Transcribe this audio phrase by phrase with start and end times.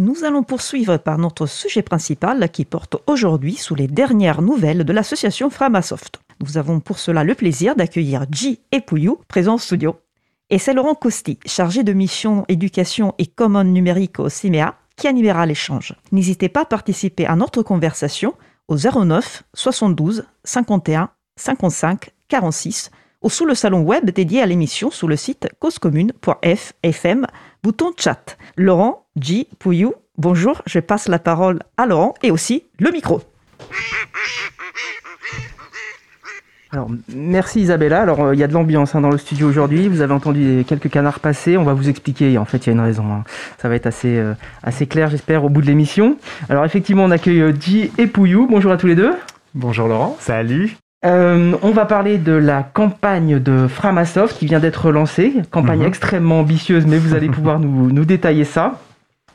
[0.00, 4.92] Nous allons poursuivre par notre sujet principal qui porte aujourd'hui sous les dernières nouvelles de
[4.92, 6.20] l'association Framasoft.
[6.40, 9.96] Nous avons pour cela le plaisir d'accueillir G et Pouyou, présents au studio.
[10.50, 15.46] Et c'est Laurent Costi, chargé de mission éducation et common numérique au CIMEA, qui animera
[15.46, 15.96] l'échange.
[16.12, 18.34] N'hésitez pas à participer à notre conversation
[18.68, 22.92] au 09 72 51 55 46
[23.22, 27.26] ou sous le salon web dédié à l'émission sous le site causecommune.fm,
[27.62, 28.36] bouton chat.
[28.56, 33.22] Laurent, G, Pouyou, bonjour, je passe la parole à Laurent et aussi le micro.
[36.70, 38.02] Alors, merci Isabella.
[38.02, 39.88] Alors, euh, il y a de l'ambiance hein, dans le studio aujourd'hui.
[39.88, 41.56] Vous avez entendu quelques canards passer.
[41.56, 42.36] On va vous expliquer.
[42.36, 43.10] En fait, il y a une raison.
[43.10, 43.24] Hein.
[43.56, 46.18] Ça va être assez, euh, assez clair, j'espère, au bout de l'émission.
[46.50, 48.46] Alors, effectivement, on accueille euh, Ji et Pouyou.
[48.50, 49.14] Bonjour à tous les deux.
[49.54, 50.16] Bonjour Laurent.
[50.20, 50.76] Salut.
[51.04, 55.34] On va parler de la campagne de Framasoft qui vient d'être lancée.
[55.50, 55.86] Campagne mhm.
[55.86, 58.80] extrêmement ambitieuse, mais vous allez pouvoir nous, nous détailler ça.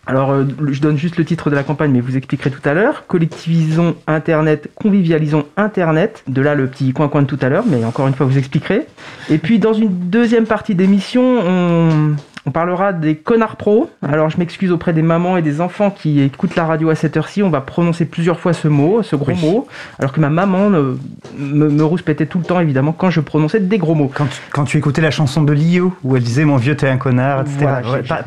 [0.05, 2.73] Alors, euh, je donne juste le titre de la campagne, mais vous expliquerez tout à
[2.73, 3.07] l'heure.
[3.07, 6.23] Collectivisons Internet, convivialisons Internet.
[6.27, 8.85] De là, le petit coin-coin de tout à l'heure, mais encore une fois, vous expliquerez.
[9.29, 13.89] Et puis, dans une deuxième partie d'émission, on, on parlera des connards pros.
[14.01, 17.15] Alors je m'excuse auprès des mamans et des enfants qui écoutent la radio à cette
[17.15, 17.41] heure-ci.
[17.41, 19.67] On va prononcer plusieurs fois ce mot, ce gros mot.
[19.99, 20.97] Alors que ma maman me,
[21.37, 24.11] me, rouspétait tout le temps, évidemment, quand je prononçais des gros mots.
[24.51, 27.41] Quand tu, écoutais la chanson de Lio, où elle disait Mon vieux, t'es un connard,
[27.41, 27.65] etc.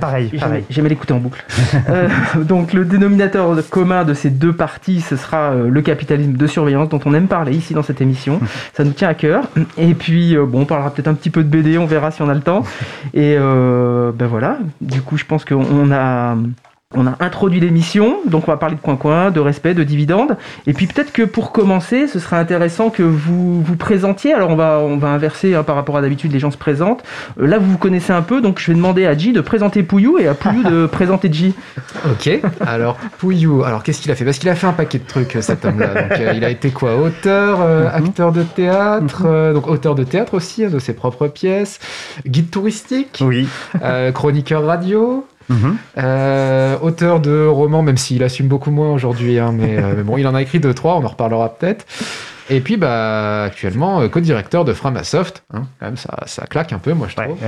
[0.01, 0.65] pareil, pareil.
[0.71, 1.45] J'aimais l'écouter en boucle.
[1.89, 2.09] Euh,
[2.43, 6.89] donc le dénominateur commun de ces deux parties, ce sera euh, le capitalisme de surveillance
[6.89, 8.41] dont on aime parler ici dans cette émission.
[8.75, 9.45] Ça nous tient à cœur.
[9.77, 12.23] Et puis, euh, bon, on parlera peut-être un petit peu de BD, on verra si
[12.23, 12.65] on a le temps.
[13.15, 13.37] Et
[14.13, 16.37] ben voilà, du coup, je pense qu'on a
[16.95, 20.37] on a introduit l'émission, donc on va parler de coin-coin, de respect, de dividendes.
[20.69, 24.33] Et puis peut-être que pour commencer, ce serait intéressant que vous vous présentiez.
[24.33, 27.03] Alors on va, on va inverser hein, par rapport à d'habitude, les gens se présentent.
[27.41, 29.83] Euh, là, vous vous connaissez un peu, donc je vais demander à J de présenter
[29.83, 31.55] Pouillou et à Pouillou de présenter J.
[32.09, 34.25] Ok, alors Pouillou, alors qu'est-ce qu'il a fait?
[34.25, 35.89] Parce qu'il a fait un paquet de trucs, cet homme-là.
[36.13, 36.97] Euh, il a été quoi?
[36.97, 38.07] Auteur, euh, mhm.
[38.07, 39.55] acteur de théâtre, mhm.
[39.55, 41.81] donc auteur de théâtre aussi, hein, de ses propres pièces,
[42.27, 43.49] guide touristique, oui.
[44.15, 45.27] chroniqueur radio.
[45.99, 50.27] Euh, auteur de romans, même s'il assume beaucoup moins aujourd'hui, hein, euh, mais, bon, il
[50.27, 51.87] en a écrit deux, trois, on en reparlera peut-être.
[52.49, 55.45] Et puis, bah, actuellement, euh, co-directeur de Framasoft.
[55.53, 57.39] Hein, quand même, ça, ça claque un peu, moi, je trouve.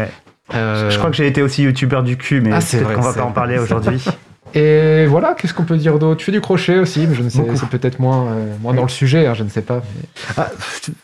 [0.53, 3.25] Je crois que j'ai été aussi youtubeur du cul, mais ah, peut-être qu'on va pas
[3.25, 4.05] en parler aujourd'hui.
[4.55, 6.19] Et voilà, qu'est-ce qu'on peut dire d'autre?
[6.19, 8.27] Tu fais du crochet aussi, mais je ne sais, c'est peut-être moins,
[8.61, 9.83] moins dans le sujet, hein, je ne sais pas.
[10.37, 10.49] Ah,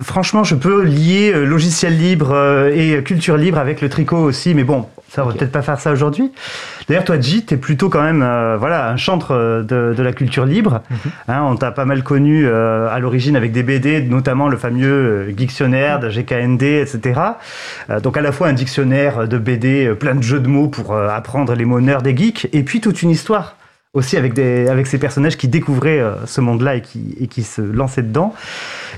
[0.02, 2.34] franchement, je peux lier logiciel libre
[2.72, 5.78] et culture libre avec le tricot aussi, mais bon, ça, on va peut-être pas faire
[5.78, 6.32] ça aujourd'hui.
[6.88, 10.12] D'ailleurs, toi, J, tu es plutôt quand même euh, voilà, un chantre euh, de, la
[10.12, 10.82] culture libre.
[10.90, 10.96] Mhm.
[11.28, 15.28] Hein, on t'a pas mal connu euh, à l'origine avec des BD, notamment le fameux
[15.30, 17.20] dictionnaire de GKND, etc.
[18.02, 21.54] donc à la fois un dictionnaire de BD, plein de jeux de mots pour apprendre
[21.54, 23.43] les mots nerds des geeks, et puis toute une histoire
[23.94, 27.62] aussi avec, des, avec ces personnages qui découvraient ce monde-là et qui, et qui se
[27.62, 28.34] lançaient dedans.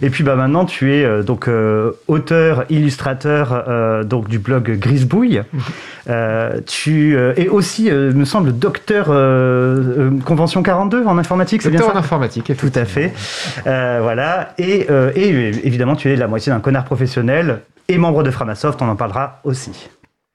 [0.02, 4.78] Et puis bah, maintenant, tu es euh, donc euh, auteur, illustrateur euh, donc, du blog
[4.78, 5.42] Grisbouille.
[5.52, 6.62] Mhm.
[6.66, 9.06] tu es aussi, me semble, docteur
[10.24, 13.12] Convention 42 en informatique, c'est bien ça en informatique, tout à fait.
[13.64, 14.54] voilà.
[14.58, 18.88] Et, et évidemment, tu es la moitié d'un connard professionnel et membre de Framasoft, on
[18.88, 19.88] en parlera aussi.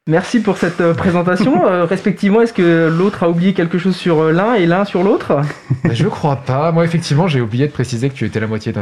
[0.08, 1.62] Merci pour cette euh, présentation.
[1.72, 5.04] Euh, respectivement, est-ce que l'autre a oublié quelque chose sur euh, l'un et l'un sur
[5.04, 5.42] l'autre?
[5.84, 6.72] Bah, Je crois pas.
[6.72, 8.74] Moi, effectivement, j'ai oublié de préciser que tu étais la moitié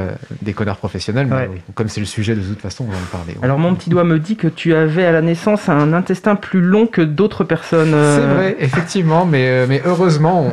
[0.42, 3.36] des connards professionnels, mais comme c'est le sujet, de toute façon, on va en parler.
[3.42, 6.62] Alors, mon petit doigt me dit que tu avais à la naissance un intestin plus
[6.62, 7.92] long que d'autres personnes.
[7.92, 10.50] C'est vrai, effectivement, mais, mais heureusement,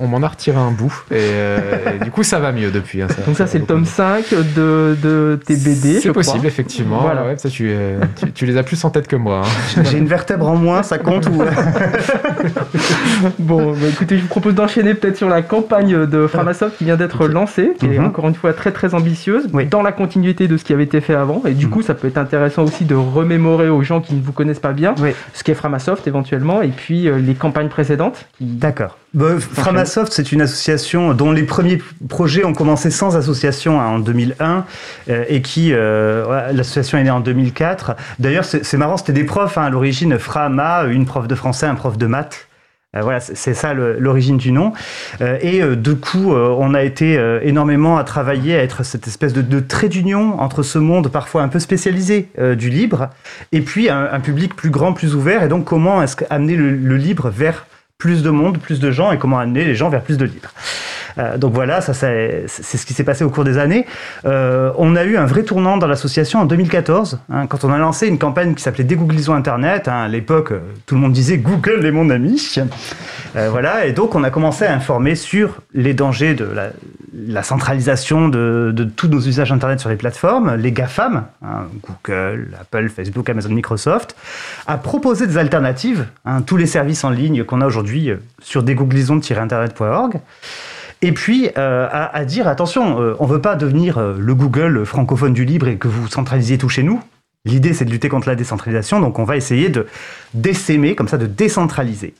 [0.00, 3.02] on, m'en a retiré un bout, et, du coup, ça va mieux depuis.
[3.02, 6.00] Hein, Donc ça, c'est le tome 5 de, de tes BD.
[6.00, 7.00] C'est possible, effectivement.
[7.00, 7.36] Voilà.
[7.36, 7.70] ça, tu,
[8.34, 9.42] tu, les as plus en tête que moi.
[9.44, 9.82] Hein.
[10.06, 11.42] Une vertèbre en moins, ça compte ou...
[13.40, 16.96] Bon, bah, écoutez, je vous propose d'enchaîner peut-être sur la campagne de Framasoft qui vient
[16.96, 18.06] d'être lancée, qui est mhm.
[18.06, 21.14] encore une fois très très ambitieuse, dans la continuité de ce qui avait été fait
[21.14, 21.42] avant.
[21.44, 21.72] Et du mhm.
[21.72, 24.72] coup, ça peut être intéressant aussi de remémorer aux gens qui ne vous connaissent pas
[24.72, 24.94] bien
[25.34, 28.26] ce qu'est Framasoft éventuellement, et puis euh, les campagnes précédentes.
[28.40, 28.96] D'accord.
[29.16, 33.98] Bah, Framasoft, c'est une association dont les premiers projets ont commencé sans association hein, en
[33.98, 34.66] 2001
[35.08, 37.96] euh, et qui, euh, l'association est née en 2004.
[38.18, 41.76] D'ailleurs, c'est marrant, c'était des profs hein, à l'origine, Frama, une prof de français, un
[41.76, 42.46] prof de maths.
[42.94, 44.74] Euh, voilà, c'est ça l'origine du nom.
[45.40, 49.88] et du coup, on a été énormément à travailler à être cette espèce de, trait
[49.88, 53.08] d'union entre ce monde parfois un peu spécialisé du libre
[53.52, 55.42] et puis un, public plus grand, plus ouvert.
[55.42, 57.66] Et donc, comment est-ce amener le, le libre vers
[57.98, 60.50] plus de monde, plus de gens et comment amener les gens vers plus de libre.
[61.18, 63.86] Euh, donc voilà, ça, c'est ce qui s'est passé au cours des années.
[64.24, 67.78] Euh, on a eu un vrai tournant dans l'association en 2014, hein, quand on a
[67.78, 69.88] lancé une campagne qui s'appelait Dégooglisons Internet.
[69.88, 72.56] Hein, à l'époque, euh, tout le monde disait Google est mon ami.
[73.34, 76.48] voilà, et donc on a commencé à informer sur les dangers de
[77.14, 82.88] la, centralisation de, tous nos usages Internet sur les plateformes, les GAFAM, hein, Google, Apple,
[82.88, 84.16] Facebook, Amazon, Microsoft,
[84.66, 86.06] à proposer des alternatives,
[86.46, 88.10] tous les services en ligne qu'on a aujourd'hui
[88.40, 90.20] sur dégooglisons-internet.org.
[91.06, 94.84] Et puis euh, à, dire attention, euh, on ne veut pas devenir euh, le Google
[94.84, 97.00] francophone du libre et que vous centralisiez tout chez nous.
[97.44, 99.86] L'idée, c'est de lutter contre la décentralisation, donc on va essayer de
[100.34, 102.14] décémer, comme ça, de décentraliser.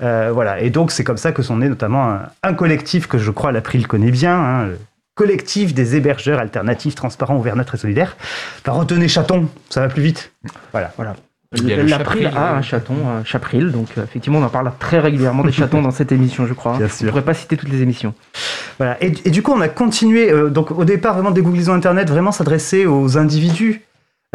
[0.00, 3.50] voilà, et donc c'est comme ça que sont nés notamment un, collectif que je crois
[3.50, 4.78] l'April connaît bien, hein, le
[5.16, 8.16] collectif des hébergeurs alternatifs, transparents, ouverts, et solidaires.
[8.60, 10.32] Enfin, retenez chaton, ça va plus vite.
[10.70, 10.92] Voilà.
[10.96, 11.16] voilà.
[11.52, 15.50] L'April a un chaton, un chapril, donc euh, effectivement on en parle très régulièrement des
[15.52, 16.78] chatons dans cette émission, je crois.
[16.78, 17.02] Bien sûr.
[17.02, 18.14] On ne pourrait pas citer toutes les émissions.
[18.78, 18.96] Voilà.
[19.02, 22.30] Et, du coup on a continué, euh, donc au départ vraiment des Googlisons Internet, vraiment
[22.30, 23.82] s'adresser aux individus.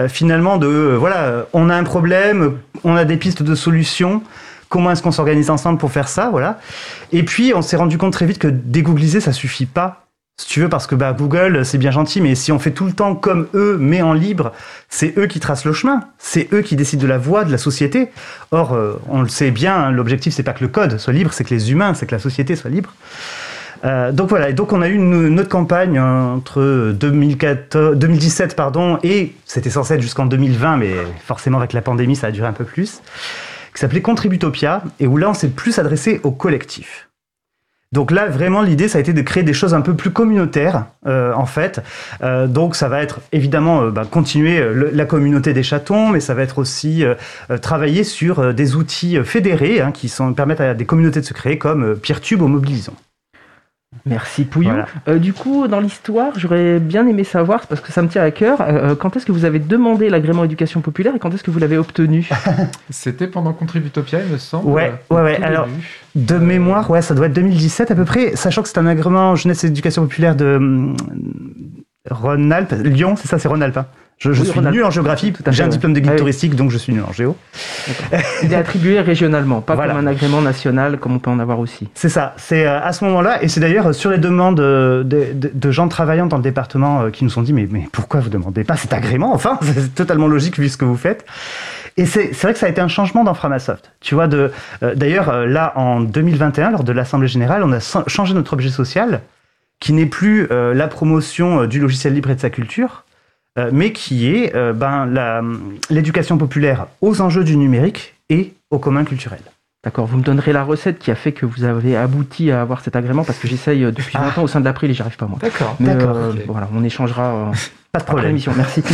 [0.02, 0.68] Euh, finalement de,
[1.00, 4.22] voilà, on a un problème, on a des pistes de solutions,
[4.68, 6.60] comment est-ce qu'on s'organise ensemble pour faire ça, voilà.
[7.14, 10.05] Et puis on s'est rendu compte très vite que dégoogliser ça suffit pas
[10.38, 12.86] si tu veux, parce que bah, Google, c'est bien gentil, mais si on fait tout
[12.86, 14.52] le temps comme eux, mais en libre,
[14.90, 17.58] c'est eux qui tracent le chemin, c'est eux qui décident de la voie de la
[17.58, 18.10] société.
[18.52, 21.32] Or, euh, on le sait bien, hein, l'objectif, c'est pas que le code soit libre,
[21.32, 22.94] c'est que les humains, c'est que la société soit libre.
[23.86, 29.36] Euh, donc voilà, et donc on a eu une, autre campagne entre 2017 pardon, et
[29.46, 30.92] c'était censé être jusqu'en 2020, mais
[31.24, 33.02] forcément avec la pandémie, ça a duré un peu plus,
[33.74, 37.08] qui s'appelait Contributopia, et où là on s'est plus adressé au collectif.
[37.96, 40.88] Donc là, vraiment, l'idée, ça a été de créer des choses un peu plus communautaires,
[41.08, 41.82] euh, en fait.
[42.22, 44.62] Euh, donc ça va être évidemment euh, bah, continuer
[44.92, 47.06] la communauté des chatons, mais ça va être aussi
[47.62, 51.96] travailler sur des outils fédérés hein, qui permettent à des communautés de se créer, comme
[51.96, 52.96] Peertube ou Mobilisons.
[54.06, 54.72] Merci Pouillou.
[55.08, 58.30] Euh, du coup, dans l'histoire, j'aurais bien aimé savoir, parce que ça me tient à
[58.30, 61.44] cœur, euh, euh, quand est-ce que vous avez demandé l'agrément éducation populaire et quand est-ce
[61.44, 62.30] que vous l'avez obtenu?
[62.92, 64.70] C'était pendant Contributopia, il me semble.
[64.70, 65.44] Ouais, ouais, ouais.
[65.44, 65.68] Alors,
[66.14, 69.36] de mémoire, ouais, ça doit être 2017 à peu près, sachant que c'est un agrément
[69.36, 70.96] jeunesse et éducation populaire de hum,
[72.10, 73.78] Rhône-Alpes, Lyon, c'est ça, c'est Rhône-Alpes.
[73.78, 73.88] Hein?
[74.18, 76.94] Je, suis nul en géographie, j'ai un diplôme de guide ah touristique, donc je suis
[76.94, 77.36] nul en géo.
[78.44, 81.90] Il est attribué régionalement, pas comme un agrément national comme on peut en avoir aussi.
[81.96, 85.72] C'est ça, c'est euh, à ce moment-là, et c'est d'ailleurs sur les demandes de, de,
[85.72, 88.64] gens travaillant dans le département euh, qui nous ont dit mais, mais pourquoi vous demandez
[88.64, 91.26] pas cet agrément Enfin, c'est totalement logique vu ce que vous faites.
[91.98, 93.92] Et c'est vrai que ça a été un changement dans Framasoft.
[94.00, 94.50] Tu vois, euh,
[94.96, 99.22] d'ailleurs, là, en 2021, lors de l'Assemblée Générale, on a changé notre objet social,
[99.80, 103.15] qui n'est plus la promotion du logiciel libre et de sa culture, euh,
[103.72, 105.08] mais qui est euh, ben,
[105.90, 109.40] l'éducation populaire aux enjeux du numérique et au commun culturel.
[109.84, 112.82] D'accord, vous me donnerez la recette qui a fait que vous avez abouti à avoir
[112.82, 115.16] cet agrément parce que j'essaye euh, depuis longtemps au sein de l'April et j'y arrive
[115.16, 115.38] pas moi.
[115.40, 116.18] D'accord, d'accord.
[116.48, 117.52] Voilà, on échangera.
[117.92, 118.30] pas de problème.
[118.30, 118.82] L'émission, merci.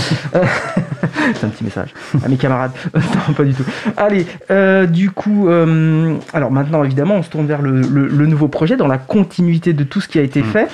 [1.34, 1.94] C'est un petit message
[2.24, 2.74] à mes camarades.
[2.94, 3.64] non, pas du tout.
[3.96, 4.28] Allez,
[4.88, 5.48] du coup,
[6.34, 10.02] alors maintenant évidemment, on se tourne vers le, nouveau projet dans la continuité de tout
[10.02, 10.52] ce qui a été hmm.
[10.52, 10.70] fait.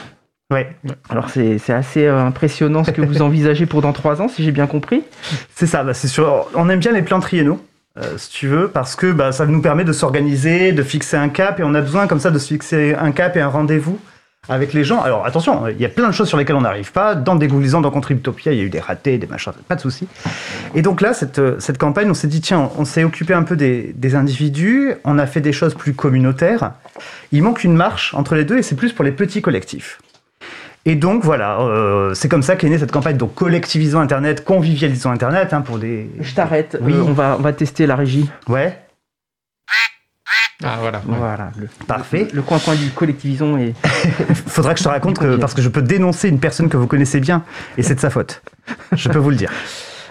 [0.50, 0.74] Ouais.
[1.10, 4.52] Alors c'est assez euh, impressionnant ce que vous envisagez pour dans trois ans, si j'ai
[4.52, 5.04] bien compris.
[5.56, 6.48] C'est ça, bah, c'est sûr.
[6.56, 7.62] On aime bien les plans triennaux.
[7.98, 11.30] Euh, si tu veux, parce que bah, ça nous permet de s'organiser, de fixer un
[11.30, 14.00] cap, et on a besoin comme ça de se fixer un cap et un rendez-vous
[14.50, 15.02] avec les gens.
[15.02, 17.16] Alors attention, il y a plein de choses sur lesquelles on n'arrive pas.
[17.16, 20.08] Dans Dégooglisant, dans Contributopia, il y a eu des ratés, des machins, pas de souci.
[20.76, 23.58] Et donc là, cette, cette campagne, on s'est dit, tiens, on, s'est occupé un peu
[23.58, 26.72] des, des, individus, on a fait des choses plus communautaires.
[27.34, 30.00] Il manque une marche entre les deux, et c'est plus pour les petits collectifs.
[30.88, 33.18] Et donc voilà, euh, c'est comme ça qu'est née cette campagne.
[33.18, 36.10] Donc collectivisons Internet, convivialisons Internet hein, pour des.
[36.22, 36.78] Je t'arrête.
[36.82, 36.94] Oui.
[36.94, 38.30] Euh, on va on va tester la régie.
[38.48, 38.80] Ouais.
[40.64, 41.02] Ah voilà.
[41.06, 41.52] Voilà.
[41.88, 42.30] Parfait.
[42.32, 43.74] Le, coin coin du collectivisons et.
[44.48, 46.88] Faudra que je te raconte que parce que je peux dénoncer une personne que vous
[46.88, 47.44] connaissez bien
[47.78, 48.42] et c'est de sa faute.
[48.94, 49.52] Je peux vous le dire.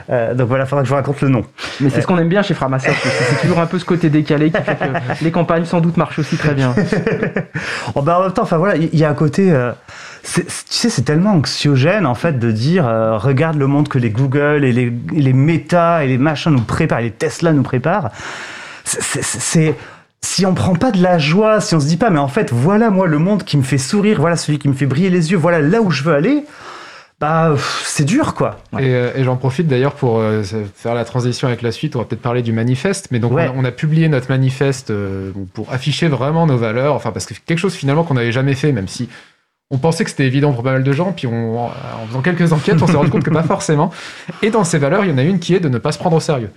[0.09, 1.45] Euh, donc voilà, il faudra que je vous raconte le nom.
[1.81, 2.97] Mais c'est ce qu'on aime bien chez Framasoft.
[3.03, 4.85] c'est toujours un peu ce côté décalé qui fait que
[5.25, 6.77] les campagnes sans doute marchent aussi très bien.
[7.97, 9.53] oh, bah, en même temps, enfin voilà, il y, a un côté
[10.27, 14.11] tu sais, c'est tellement anxiogène en fait de dire euh, regarde le monde que les
[14.11, 18.11] Google et les, les Meta et les machins nous préparent, et les Tesla nous préparent.
[18.85, 19.75] C'est
[20.23, 22.53] si on prend pas de la joie, si on se dit pas mais en fait
[22.53, 25.31] voilà moi le monde qui me fait sourire, voilà celui qui me fait briller les
[25.31, 26.45] yeux, voilà là où je veux aller.
[27.19, 28.59] Bah, c'est dur, quoi.
[28.75, 31.97] Euh, et, j'en profite d'ailleurs pour euh, faire la transition avec la suite.
[31.97, 34.93] On va peut-être parler du manifeste, mais donc on, a, publié notre manifeste
[35.55, 36.93] pour afficher vraiment nos valeurs.
[36.93, 39.09] Enfin, parce que quelque chose finalement qu'on n'avait jamais fait, même si
[39.71, 41.71] on pensait que c'était évident pour pas mal de gens, puis en
[42.07, 43.91] faisant quelques enquêtes, on s'est rendu compte que pas forcément.
[44.43, 45.99] Et dans ces valeurs, il y en a une qui est de ne pas se
[45.99, 46.51] prendre au sérieux.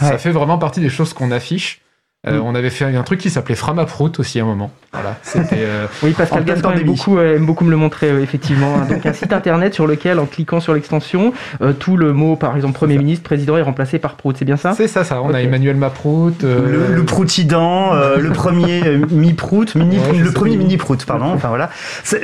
[0.00, 1.82] Ça fait vraiment partie des choses qu'on affiche.
[2.28, 4.70] Euh, on avait fait un truc qui s'appelait Framaprout aussi à un moment.
[4.92, 5.56] Voilà, c'était.
[5.60, 8.78] euh, Oui, Pascal Gaston aime beaucoup, euh, aime beaucoup me le montrer, euh, effectivement.
[8.88, 12.56] Donc, un site internet sur lequel, en cliquant sur l'extension, euh, tout le mot, par
[12.56, 14.36] exemple, Premier ministre, président, est remplacé par Prout.
[14.38, 14.72] C'est bien ça?
[14.74, 15.22] C'est ça, ça.
[15.22, 16.42] On a Emmanuel Maprout.
[16.44, 21.04] euh, Le, le proutidant, euh, le premier euh, mi-prout, mini, Ouais, je le premier mini-prout,
[21.04, 21.26] pardon.
[21.34, 21.70] Enfin voilà.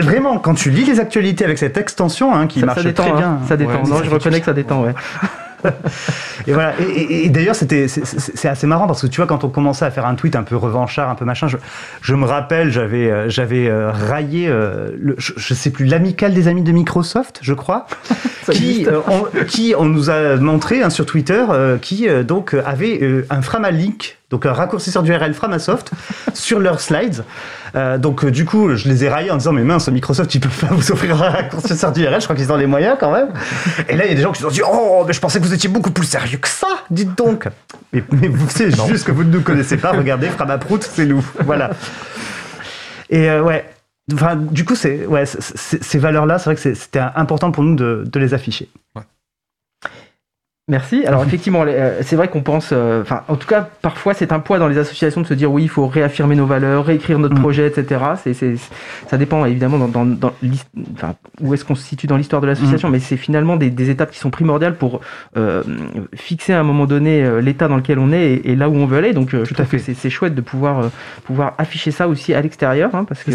[0.01, 3.03] Vraiment quand tu lis les actualités avec cette extension hein, qui ça, marche ça détend,
[3.05, 3.39] très hein, bien.
[3.49, 3.71] ça détend.
[3.71, 4.95] Ouais, non, ça je reconnais que ça détend, ouais.
[6.47, 6.75] Et voilà.
[6.81, 9.85] Et, et- et d'ailleurs, c'était, c'est- assez marrant parce que tu vois, quand on commençait
[9.85, 11.57] à faire un tweet un peu revanchard, un peu machin, je,
[12.03, 16.35] je me rappelle, j'avais, euh, j'avais euh, raillé, euh, le, je, je sais plus, l'amicale
[16.35, 17.87] des amis de Microsoft, je crois,
[18.51, 22.55] qui, euh, on, qui on nous a montré hein, sur Twitter, euh, qui euh, donc
[22.67, 25.93] avait un Framalink, donc un raccourcisseur d'URL Framasoft,
[26.35, 27.25] sur leurs slides.
[27.75, 30.41] Euh, donc euh, du coup, je les ai raillés en disant mais mince, Microsoft, ils
[30.41, 33.29] peuvent pas vous offrir un raccourcisseur d'URL, je crois qu'ils ont les moyens quand même.
[33.89, 35.39] Et là, il y a des gens qui se sont dit oh, mais je pensais
[35.41, 37.49] que vous étiez beaucoup plus sérieux que ça, dites donc.
[37.93, 39.93] Mais, mais vous c'est juste que vous ne nous connaissez pas.
[39.93, 41.25] Regardez, Framaprout, c'est nous.
[41.47, 41.71] Voilà.
[43.11, 43.65] Et euh, ouais.
[44.13, 47.63] Enfin, du coup, c'est ouais, c'est- c'est- ces valeurs-là, c'est vrai que c'était important pour
[47.63, 48.69] nous de, de les afficher.
[50.73, 51.05] Merci.
[51.05, 54.41] Alors effectivement, euh, c'est vrai qu'on pense, euh, enfin, en tout cas, parfois c'est un
[54.41, 57.35] poids dans les associations de se dire oui, il faut réaffirmer nos valeurs, réécrire notre
[57.37, 57.41] Mm.
[57.41, 58.01] projet, etc.
[58.23, 58.55] C'est, c'est,
[59.07, 60.33] ça dépend évidemment dans, dans, dans
[60.95, 63.91] enfin, où est-ce qu'on se situe dans l'histoire de l'association, mais c'est finalement des, des
[63.91, 65.03] étapes qui sont primordiales pour
[65.37, 65.63] euh,
[66.15, 68.75] fixer à un moment donné euh, l'état dans lequel on est et, et là où
[68.75, 69.13] on veut aller.
[69.13, 70.89] Donc, euh, je Tout à trouve que c'est, c'est chouette de pouvoir euh,
[71.25, 73.33] pouvoir afficher ça aussi à l'extérieur, hein, parce que.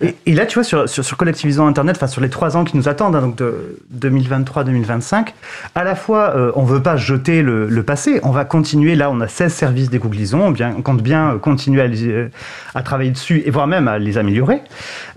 [0.00, 1.16] Et, et là, tu vois, sur, sur, sur
[1.62, 5.28] Internet, enfin sur les trois ans qui nous attendent, hein, donc de 2023-2025,
[5.74, 8.96] à la fois, euh, on veut pas jeter le, le passé, on va continuer.
[8.96, 12.28] Là, on a 16 services d'égouglisons, on, on compte bien euh, continuer à, euh,
[12.74, 14.62] à travailler dessus et voire même à les améliorer.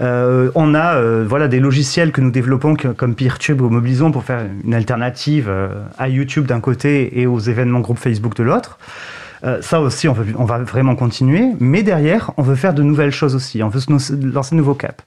[0.02, 4.24] Euh, on a euh, voilà des logiciels que nous développons comme Peertube ou Mobilisons pour
[4.24, 8.78] faire une alternative euh, à YouTube d'un côté et aux événements groupe Facebook de l'autre.
[9.44, 11.50] Euh, ça aussi, on, veut- on va vraiment continuer.
[11.60, 13.62] Mais derrière, on veut faire de nouvelles choses aussi.
[13.64, 14.16] On veut se lancer
[14.56, 15.04] de nouveaux caps.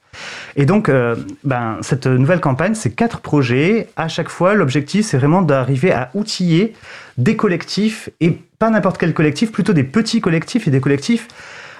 [0.56, 3.88] Et donc, euh, ben, cette nouvelle campagne, c'est quatre projets.
[3.96, 6.74] À chaque fois, l'objectif, c'est vraiment d'arriver à outiller
[7.16, 11.26] des collectifs, et pas n'importe quel collectif, plutôt des petits collectifs et des collectifs,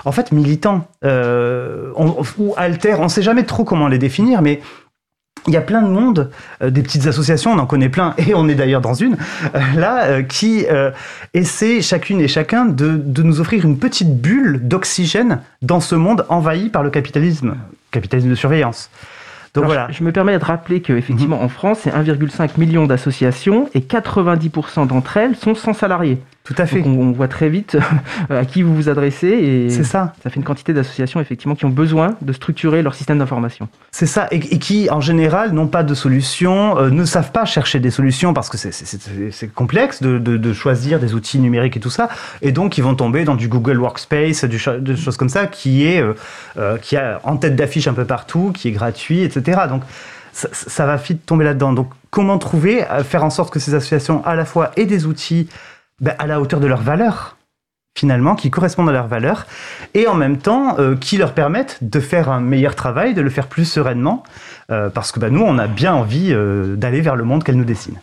[0.04, 1.92] en fait, militants euh,
[2.38, 2.94] ou alter.
[2.98, 4.60] On ne sait jamais trop comment les définir, mais
[5.48, 6.30] il y a plein de monde,
[6.62, 9.16] euh, des petites associations, on en connaît plein, et on est d'ailleurs dans une,
[9.54, 10.90] euh, là, euh, qui euh,
[11.34, 16.24] essaient chacune et chacun de, de nous offrir une petite bulle d'oxygène dans ce monde
[16.28, 17.56] envahi par le capitalisme,
[17.90, 18.90] capitalisme de surveillance.
[19.54, 19.88] Donc Alors, voilà.
[19.88, 19.92] Mhm.
[19.94, 24.86] Je, je me permets de rappeler qu'effectivement, en France, c'est 1,5 million d'associations et 90%
[24.86, 26.18] d'entre elles sont sans salariés.
[26.48, 26.82] Tout à fait.
[26.84, 27.76] On, on voit très vite
[28.30, 30.14] à qui vous vous adressez et C'est ça.
[30.22, 33.68] ça fait une quantité d'associations effectivement qui ont besoin de structurer leur système d'information.
[33.90, 37.44] C'est ça, et, et qui en général n'ont pas de solution, euh, ne savent pas
[37.44, 41.80] chercher des solutions parce que c'est- complexe de, de- de choisir des outils numériques et
[41.80, 42.08] tout ça,
[42.40, 45.84] et donc ils vont tomber dans du Google Workspace, du, des choses comme ça, qui
[45.84, 46.14] est euh,
[46.58, 49.60] euh, qui a en tête d'affiche un peu partout, qui est gratuit, etc.
[49.68, 49.82] Donc
[50.32, 51.74] ça, ça va vite tomber là-dedans.
[51.74, 55.04] Donc comment trouver, euh, faire en sorte que ces associations à la fois aient des
[55.04, 55.48] outils
[56.00, 57.36] ben, à la hauteur de leurs valeurs
[57.96, 59.46] finalement, qui correspondent à leurs valeurs,
[59.94, 63.30] et en même temps euh, qui leur permettent de faire un meilleur travail, de le
[63.30, 64.22] faire plus sereinement,
[64.70, 67.56] euh, parce que bah, nous, on a bien envie euh, d'aller vers le monde qu'elle
[67.56, 67.98] nous dessine.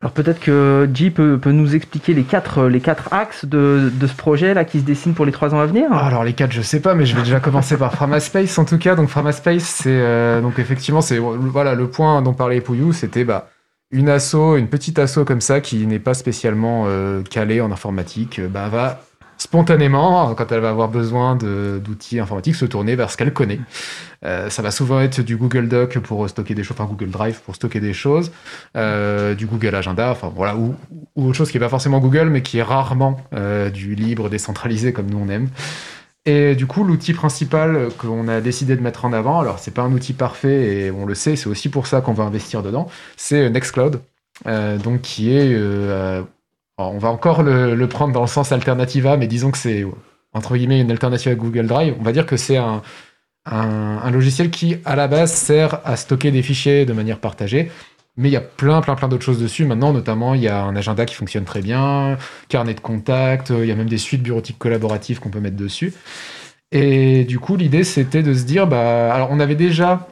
[0.00, 4.06] Alors peut-être que J peut, peut nous expliquer les quatre, les quatre axes de, de
[4.08, 5.88] ce projet là qui se dessine pour les trois ans à venir?
[5.92, 8.64] Ah, alors les quatre, je sais pas, mais je vais déjà commencer par Framaspace en
[8.64, 8.96] tout cas.
[8.96, 13.48] Donc Framaspace, c'est euh, donc effectivement c'est voilà le point dont parlait Pouillou, c'était bah
[13.92, 18.38] une asso, une petite asso comme ça qui n'est pas spécialement euh, calée en informatique,
[18.38, 19.02] euh, bah va
[19.42, 23.60] spontanément quand elle va avoir besoin d'outils informatiques se tourner vers ce qu'elle connaît.
[24.24, 27.40] Euh, ça va souvent être du Google Doc pour stocker des choses, enfin Google Drive
[27.40, 28.30] pour stocker des choses,
[28.76, 30.76] euh, du Google Agenda, enfin voilà, ou,
[31.16, 34.30] ou autre chose qui est pas forcément Google, mais qui est rarement euh, du libre
[34.30, 35.48] décentralisé comme nous on aime.
[36.24, 39.82] Et du coup, l'outil principal qu'on a décidé de mettre en avant, alors c'est pas
[39.82, 42.88] un outil parfait et on le sait, c'est aussi pour ça qu'on va investir dedans,
[43.16, 44.00] c'est Nextcloud,
[44.46, 46.22] euh, donc qui est, euh,
[46.78, 49.84] alors, on va encore le, prendre dans le sens alternativa, mais disons que c'est
[50.32, 51.94] entre guillemets une alternative à Google Drive.
[51.98, 56.42] On va dire que c'est un logiciel qui à la base sert à stocker des
[56.42, 57.70] fichiers de manière partagée.
[58.16, 59.64] Mais il y a plein, plein, plein d'autres choses dessus.
[59.64, 63.64] Maintenant, notamment, il y a un agenda qui fonctionne très bien, carnet de contact, euh,
[63.64, 65.94] il y a même des suites bureautiques collaboratives qu'on peut mettre dessus.
[66.72, 70.08] Et du coup, l'idée, c'était de se dire, bah, alors on avait déjà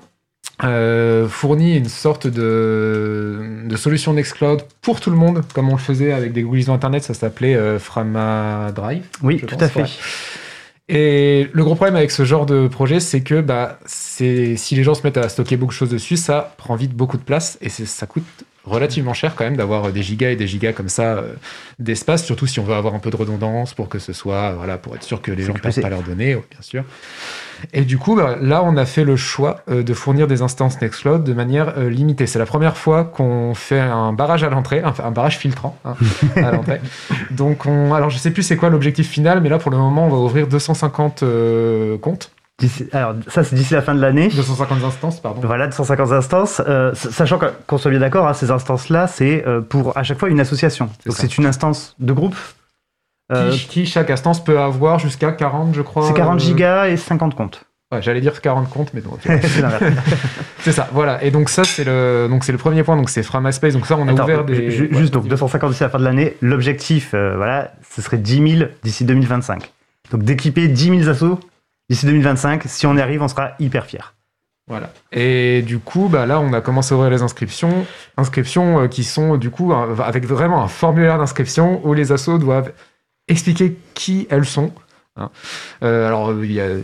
[0.65, 5.79] euh, fourni une sorte de, de solution Nextcloud pour tout le monde, comme on le
[5.79, 9.05] faisait avec des Google Internet, ça s'appelait euh, Frama Drive.
[9.23, 9.83] Oui, tout pense, à fait.
[9.83, 9.89] ouais.
[10.93, 14.83] Et le gros problème avec ce genre de projet, c'est que bah, c'est si les
[14.83, 17.59] gens se mettent à stocker beaucoup de choses dessus, ça prend vite beaucoup de place
[17.61, 18.25] et ça coûte
[18.65, 21.23] relativement cher quand même d'avoir des gigas et des gigas comme ça
[21.79, 24.79] d'espace, surtout si on veut avoir un peu de redondance pour que ce soit, voilà,
[24.79, 26.85] pour être sûr que les gens ne perdent pas leurs données, bien sûr.
[27.73, 31.25] Et du coup, bah, là, on a fait le choix de fournir des instances Nextcloud
[31.25, 32.27] de manière limitée.
[32.27, 35.95] C'est la première fois qu'on fait un barrage à l'entrée, un, barrage filtrant hein,
[36.37, 36.81] à l'entrée.
[37.31, 40.07] Donc, on, alors je sais plus c'est quoi l'objectif final, mais là, pour le moment,
[40.07, 41.25] on va ouvrir 250
[42.01, 42.33] comptes
[42.93, 44.29] alors, ça, c'est d'ici la fin de l'année.
[44.29, 45.41] 250 instances, pardon.
[45.45, 46.63] Voilà, 250 instances.
[46.67, 50.29] Euh, sachant qu'on soit bien d'accord, hein, ces instances-là, c'est euh, pour à chaque fois
[50.29, 50.91] une association.
[51.07, 52.37] Donc, c'est une instance de groupe.
[53.31, 56.07] Euh, qui, chaque instance peut avoir jusqu'à 40, je crois.
[56.07, 57.65] C'est 40 gigas et 50 comptes.
[57.93, 59.19] Ouais, j'allais dire 40 comptes, mais non.
[60.61, 61.23] c'est ça, voilà.
[61.25, 62.97] Et donc ça, c'est le, donc c'est le premier point.
[62.97, 63.75] Donc c'est Framaspace.
[63.75, 64.71] Donc ça, on a ouvert des.
[64.71, 66.37] Juste donc 250 d'ici la fin de l'année.
[66.41, 69.73] L'objectif, voilà, ce serait 10 000 d'ici 2025.
[70.13, 71.39] Donc d'équiper 10 000 assos
[71.89, 72.63] d'ici 2025.
[72.67, 74.15] Si on y arrive, on sera hyper fiers.
[74.71, 74.91] Voilà.
[75.11, 77.85] Et du coup, bah là, on a commencé à ouvrir les inscriptions.
[78.17, 82.73] Inscriptions euh, qui sont, du coup, avec vraiment un formulaire d'inscription où les assos doivent
[83.31, 84.73] expliquer qui elles sont,
[85.17, 85.31] Hein.
[85.83, 86.33] Euh, alors,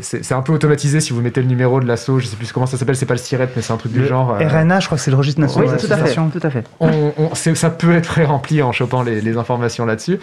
[0.01, 2.67] c'est un peu automatisé si vous mettez le numéro de l'assaut, je sais plus comment
[2.67, 4.33] ça s'appelle, c'est pas le SIRET, mais c'est un truc du genre.
[4.35, 6.15] Euh, RNA, je crois que c'est le registre national oui, tout à fait.
[6.15, 6.65] Tout à fait.
[6.81, 10.19] On, ça peut être très rempli en chopant les, informations là-dessus.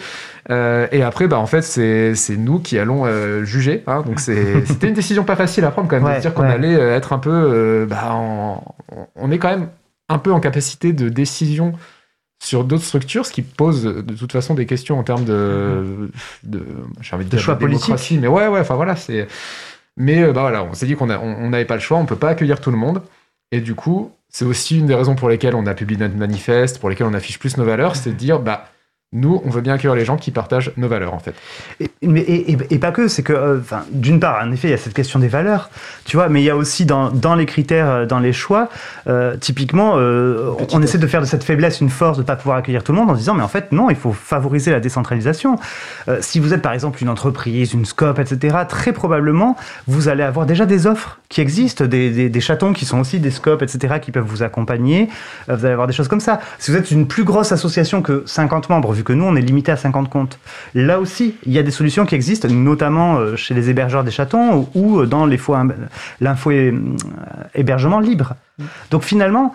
[0.50, 3.06] Euh, et après, bah, en fait, c'est nous qui allons
[3.44, 3.82] juger.
[3.86, 4.02] Hein.
[4.06, 7.12] donc, c'était une décision pas facile à prendre quand même, de dire qu'on allait être
[7.12, 7.86] un peu.
[7.88, 8.14] Bah,
[9.16, 9.68] on est quand même
[10.10, 11.72] un peu en capacité de décision
[12.44, 16.10] sur d'autres structures, ce qui pose de toute façon des questions en termes de,
[16.42, 16.62] de,
[17.12, 17.94] envie de, de choix politique.
[18.20, 19.26] Mais ouais, ouais, enfin voilà, c'est.
[19.96, 22.30] Mais euh, bah voilà, on s'est dit qu'on n'avait pas le choix, on peut pas
[22.30, 23.00] accueillir tout le monde.
[23.50, 26.80] Et du coup, c'est aussi une des raisons pour lesquelles on a publié notre manifeste,
[26.80, 28.68] pour lesquelles on affiche plus nos valeurs, c'est de dire, bah,
[29.14, 31.34] nous, on veut bien accueillir les gens qui partagent nos valeurs, en fait.
[31.78, 33.60] Et, mais, et, pas que, c'est que, euh,
[33.92, 35.70] d'une part, en effet, il y a cette question des valeurs,
[36.04, 38.68] tu vois, mais il y a aussi dans, dans les critères, euh, dans les choix,
[39.06, 42.56] euh, typiquement, on essaie de faire de cette faiblesse une force de ne pas pouvoir
[42.56, 45.58] accueillir tout le monde en disant, mais en fait, non, il faut favoriser la décentralisation.
[46.20, 49.56] si vous êtes, par exemple, une entreprise, une scope, etc., très probablement,
[49.86, 53.20] vous allez avoir déjà des offres qui existent, des, des, des chatons qui sont aussi
[53.20, 55.08] des scopes, etc., qui peuvent vous accompagner.
[55.46, 56.40] vous allez avoir des choses comme ça.
[56.58, 59.40] Si vous êtes une plus grosse association que 50 membres, vu que nous, on est
[59.40, 60.38] limité à 50 comptes.
[60.74, 64.10] Là aussi, il y a des solutions qui existent, notamment euh, chez les hébergeurs des
[64.10, 66.72] chatons ou euh, dans l'info euh,
[67.54, 68.34] hébergement libre.
[68.90, 69.52] Donc finalement,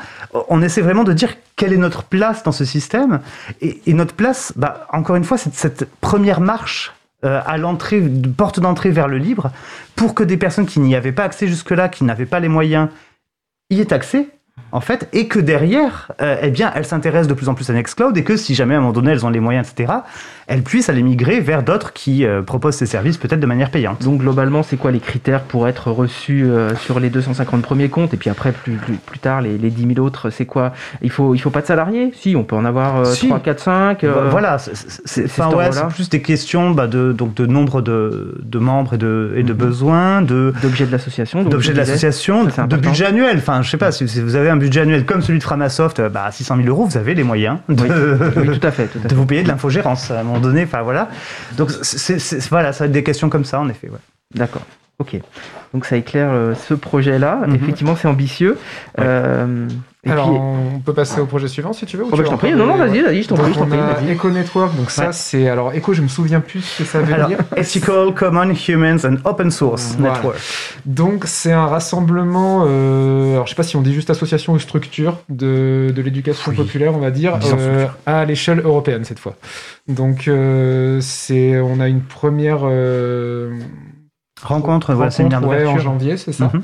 [0.50, 3.21] on essaie vraiment de dire quelle est notre place dans ce système.
[3.62, 8.02] Et, notre place, bah, encore une fois, c'est cette première marche à l'entrée,
[8.38, 9.52] porte d'entrée vers le libre,
[9.97, 12.88] pour que des personnes qui n'y avaient pas accès jusque-là, qui n'avaient pas les moyens,
[13.69, 14.30] y aient accès
[14.71, 17.73] en fait, et que derrière, euh, eh bien, elles s'intéressent de plus en plus à
[17.73, 19.93] Nextcloud et que si jamais à un moment donné elles ont les moyens, etc.,
[20.47, 24.03] elles puissent aller migrer vers d'autres qui euh, proposent ces services peut-être de manière payante.
[24.03, 28.13] Donc globalement, c'est quoi les critères pour être reçu euh, sur les 250 premiers comptes?
[28.13, 28.73] Et puis après plus,
[29.05, 30.73] plus, tard les, les 10 000 autres, c'est quoi?
[31.01, 32.12] Il faut il faut pas de salariés?
[32.15, 34.05] Si, on peut en avoir 3, 4, 5.
[34.05, 35.27] voilà, c'est
[35.93, 39.53] plus des questions bah, de donc de nombre de, de membres et de, et de
[39.53, 39.60] mhm.
[39.60, 43.38] besoins, de d'objets de l'association, d'objets de l'association, de budget annuel.
[43.38, 46.10] Enfin, je sais pas si vous avez un budget annuel comme celui de Framasoft, euh,
[46.10, 49.43] bah, 600 000 euros, vous avez les moyens de, tout à fait, de vous payer
[49.43, 50.63] de l'infogérance à un moment donné.
[50.63, 51.10] Enfin, voilà.
[51.58, 52.19] Donc, c'est,
[52.50, 53.89] voilà, ça va être des questions comme ça, en effet.
[54.36, 54.63] D'accord.
[55.00, 55.18] Ok.
[55.74, 57.44] Donc ça éclaire euh, ce projet-là.
[57.48, 57.56] Mhm.
[57.56, 58.58] Effectivement, c'est ambitieux.
[59.00, 59.68] Euh,
[60.08, 62.06] alors, on peut passer au projet suivant si tu veux.
[62.06, 62.54] Oh, bah, je t'en prie.
[62.54, 63.52] Non, non, vas-y, vas-y, je t'en prie.
[64.10, 65.50] Eco Network, donc ça, c'est.
[65.50, 67.38] Alors, Eco, je me souviens plus ce que ça veut dire.
[67.58, 70.38] Ethical, Common, Humans and Open Source Network.
[70.86, 72.64] Donc, c'est un rassemblement.
[72.66, 76.54] Euh, alors, je sais pas si on dit juste association ou structure de, de l'éducation
[76.54, 79.36] populaire, on va dire, euh, à l'échelle européenne cette fois.
[79.90, 81.60] Donc, euh, c'est.
[81.60, 82.60] On a une première.
[84.43, 86.52] Euh, rencontre, voilà, séminaire en janvier, c'est ça.
[86.54, 86.62] Mhm.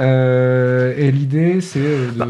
[0.00, 2.16] Euh, et l'idée, c'est de.
[2.16, 2.26] Bah,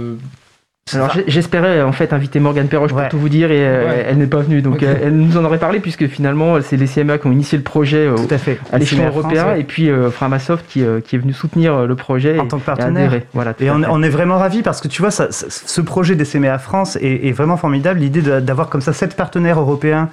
[0.92, 4.26] alors j'espérais en fait inviter Morgane Perroche pour tout vous dire et euh, elle n'est
[4.26, 7.28] pas venue donc euh, elle nous en aurait parlé puisque finalement c'est les CMA qui
[7.28, 8.58] ont initié le projet tout à, fait.
[8.72, 12.58] à l'échelle européenne et puis Framasoft qui, qui, est venu soutenir le projet en tant
[12.58, 13.14] que partenaire.
[13.14, 16.24] et, voilà, et on, est vraiment ravis parce que tu vois ça, ce projet des
[16.24, 18.00] CMA France est, est vraiment formidable.
[18.00, 20.08] L'idée d'avoir comme ça sept partenaires européens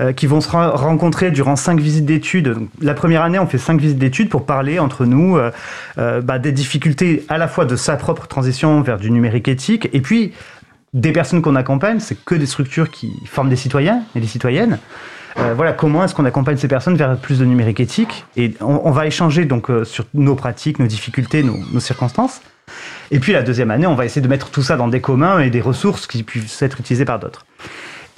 [0.00, 2.54] euh, qui vont se rencontrer durant cinq visites d'études.
[2.80, 5.50] La première année, on fait cinq visites d'études pour parler entre nous euh,
[5.98, 9.88] euh, bah, des difficultés à la fois de sa propre transition vers du numérique éthique
[9.92, 10.32] et puis
[10.94, 14.78] des personnes qu'on accompagne, c'est que des structures qui forment des citoyens et des citoyennes.
[15.56, 18.24] voilà, comment est-ce qu'on accompagne ces personnes vers plus de numérique éthique?
[18.36, 22.40] Et on, va échanger donc sur nos pratiques, nos difficultés, nos, nos, circonstances.
[23.10, 25.40] Et puis la deuxième année, on va essayer de mettre tout ça dans des communs
[25.40, 27.44] et des ressources qui puissent être utilisées par d'autres.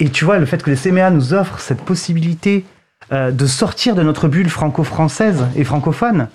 [0.01, 2.65] Et tu vois, le fait que les CMA nous offrent cette possibilité
[3.11, 6.27] euh, de sortir de notre bulle franco-française et francophone,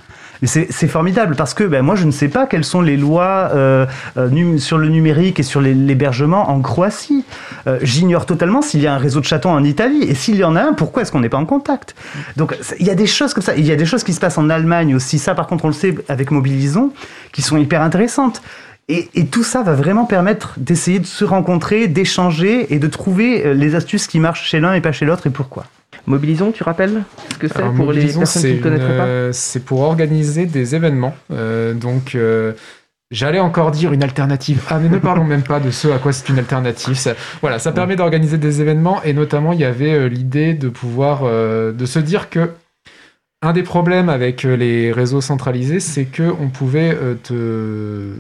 [0.44, 3.87] c'est formidable parce que ben, moi je ne sais pas quelles sont les lois euh,
[4.16, 7.24] euh, sur le numérique et sur l'hébergement en Croatie.
[7.66, 10.44] Euh, j'ignore totalement s'il y a un réseau de chatons en Italie et s'il y
[10.44, 11.94] en a un, pourquoi est-ce qu'on n'est pas en contact?
[12.37, 13.55] Donc il y a des choses comme ça.
[13.57, 15.18] Il y a des choses qui se passent en Allemagne aussi.
[15.18, 16.92] Ça par contre on le sait avec Mobilisons
[17.33, 18.42] qui sont hyper intéressantes.
[18.88, 23.53] Et, et, tout ça va vraiment permettre d'essayer de se rencontrer, d'échanger et de trouver
[23.53, 25.66] les astuces qui marchent chez l'un et pas chez l'autre et pourquoi.
[26.07, 29.64] Mobilisons, tu rappelles ce que c'est pour les personnes qui ne connaîtraient pas euh, C'est
[29.64, 31.16] pour organiser des événements.
[31.33, 32.53] Euh, donc, euh,
[33.11, 34.62] j'allais encore dire une alternative.
[34.70, 36.94] Ah, mais ne parlons même pas de ce à quoi c'est une alternative.
[36.94, 41.25] Ça, voilà, ça permet d'organiser des événements et notamment, il y avait l'idée de pouvoir,
[41.25, 42.51] de se dire que
[43.42, 48.14] un des problèmes avec les réseaux centralisés, c'est que on pouvait te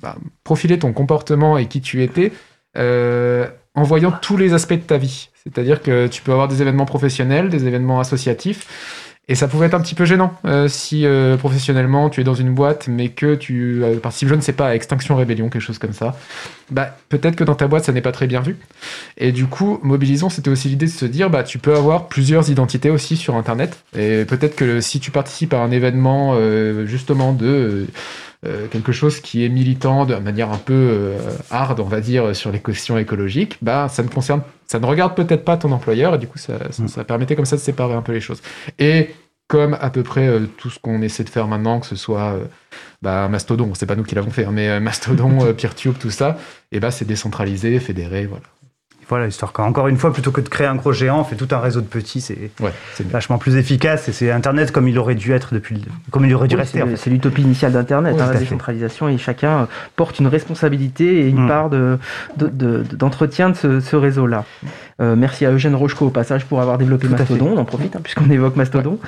[0.00, 2.32] bah, profiler ton comportement et qui tu étais
[2.76, 5.28] en voyant tous les aspects de ta vie.
[5.42, 9.74] C'est-à-dire que tu peux avoir des événements professionnels, des événements associatifs, et ça pouvait être
[9.74, 13.36] un petit peu gênant euh, si euh, professionnellement tu es dans une boîte, mais que
[13.36, 16.16] tu euh, participes, je ne sais pas, Extinction Rébellion, quelque chose comme ça.
[16.70, 18.56] Bah, peut-être que dans ta boîte ça n'est pas très bien vu.
[19.18, 22.50] Et du coup, mobilisons, c'était aussi l'idée de se dire, bah, tu peux avoir plusieurs
[22.50, 23.84] identités aussi sur Internet.
[23.96, 26.36] Et peut-être que si tu participes à un événement
[26.84, 27.86] justement de
[28.44, 31.18] euh, quelque chose qui est militant de manière un peu euh,
[31.50, 35.14] hard, on va dire, sur les questions écologiques, bah, ça ne concerne, ça ne regarde
[35.14, 37.04] peut-être pas ton employeur, et du coup, ça, ça, mm.
[37.04, 38.42] permettait comme ça de séparer un peu les choses.
[38.80, 39.10] Et
[39.46, 42.36] comme à peu près euh, tout ce qu'on essaie de faire maintenant, que ce soit
[43.00, 46.36] bah, Mastodon, c'est pas nous qui l'avons fait, hein, mais Mastodon, PeerTube, tout ça,
[46.72, 48.44] et bah, c'est décentralisé, fédéré, voilà.
[49.08, 51.48] Voilà, histoire qu'encore une fois, plutôt que de créer un gros géant, on fait tout
[51.50, 52.50] un réseau de petits, c'est
[53.00, 56.48] vachement plus efficace et c'est Internet comme il aurait dû être depuis, comme il aurait
[56.48, 56.82] dû rester.
[56.96, 61.48] C'est l'utopie initiale d'Internet, hein, la décentralisation, et chacun porte une responsabilité et une mm.
[61.48, 61.70] part
[62.96, 64.44] d'entretien de, de, ce, réseau-là.
[65.00, 68.00] Euh, merci à Eugène Rocheco au passage pour avoir développé Mastodon, on en profite hein,
[68.02, 68.98] puisqu'on évoque Mastodon.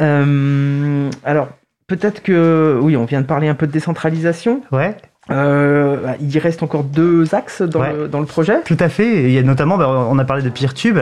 [0.00, 1.48] Euh, alors,
[1.86, 4.62] peut-être que, oui, on vient de parler un peu de décentralisation.
[4.72, 4.96] Ouais.
[5.30, 8.60] Euh, bah, il reste encore deux axes dans, le, dans, le, projet.
[8.64, 9.24] Tout à fait.
[9.24, 10.98] il y a notamment, bah, on a parlé de PeerTube,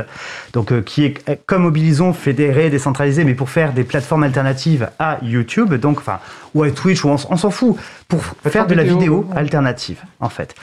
[0.53, 5.19] donc euh, qui est comme Mobilisons fédéré, décentralisé, mais pour faire des plateformes alternatives à
[5.23, 6.21] YouTube, donc enfin
[6.55, 7.77] ou à Twitch, ou on, s'en fout,
[8.09, 10.55] pour faire de la vidéo alternative, en fait.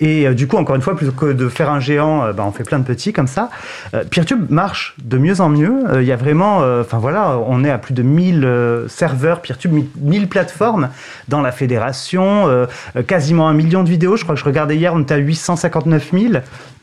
[0.00, 2.44] Et euh, du coup, encore une fois, plutôt que de faire un géant, euh, bah,
[2.46, 3.50] on fait plein de petits comme ça.
[3.94, 5.84] Euh, PeerTube marche de mieux en mieux.
[5.94, 10.28] Il y a vraiment, enfin voilà, on est à plus de 1000 serveurs PeerTube, 1000
[10.28, 10.90] plateformes
[11.28, 12.66] dans la fédération,
[13.08, 14.16] quasiment un million de vidéos.
[14.16, 16.34] Je crois que je regardais hier, on était à 859 000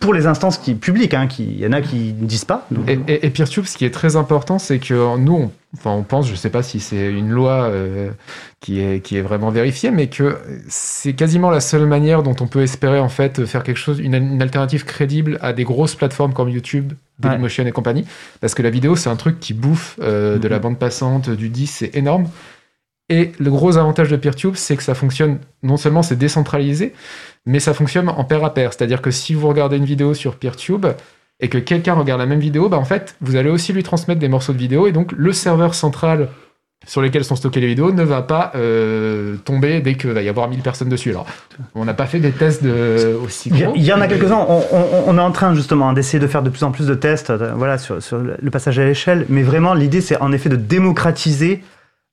[0.02, 1.14] pour les instances qui publiques.
[1.14, 2.68] Hein, il y en a qui ne disent pas.
[2.88, 6.28] Et, et, PeerTube, ce qui est très important, c'est que nous, on, enfin, on pense,
[6.28, 7.72] je ne sais pas si c'est une loi
[8.66, 12.48] qui est, qui est vraiment vérifié, mais que c'est quasiment la seule manière dont on
[12.48, 16.50] peut espérer en fait faire quelque chose, une, alternative crédible à des grosses plateformes comme
[16.50, 18.06] YouTube, Dailymotion et compagnie,
[18.42, 21.50] parce que la vidéo c'est un truc qui bouffe euh, de la bande passante, du
[21.50, 22.28] 10, c'est énorme.
[23.10, 26.94] Et le gros avantage de PeerTube, c'est que ça fonctionne, non seulement c'est décentralisé,
[27.46, 28.74] mais ça fonctionne en pair à pair.
[28.74, 30.88] C'est-à-dire que si vous regardez une vidéo sur PeerTube,
[31.39, 34.20] et que quelqu'un regarde la même vidéo, bah en fait, vous allez aussi lui transmettre
[34.20, 36.30] des morceaux de vidéo, et donc le serveur central
[36.88, 40.30] sur lesquels sont stockées les vidéos ne va pas euh, tomber dès qu'il va y
[40.30, 41.10] avoir 1000 personnes dessus.
[41.10, 41.26] Alors,
[41.74, 43.74] on n'a pas fait des tests de, aussi gros.
[43.76, 44.46] Il y, en a quelques-uns.
[45.08, 47.54] On, est en train justement d'essayer de faire de plus en plus de tests euh,
[47.56, 49.26] voilà, sur, sur le passage à l'échelle.
[49.30, 51.63] Mais vraiment, l'idée, c'est en effet de démocratiser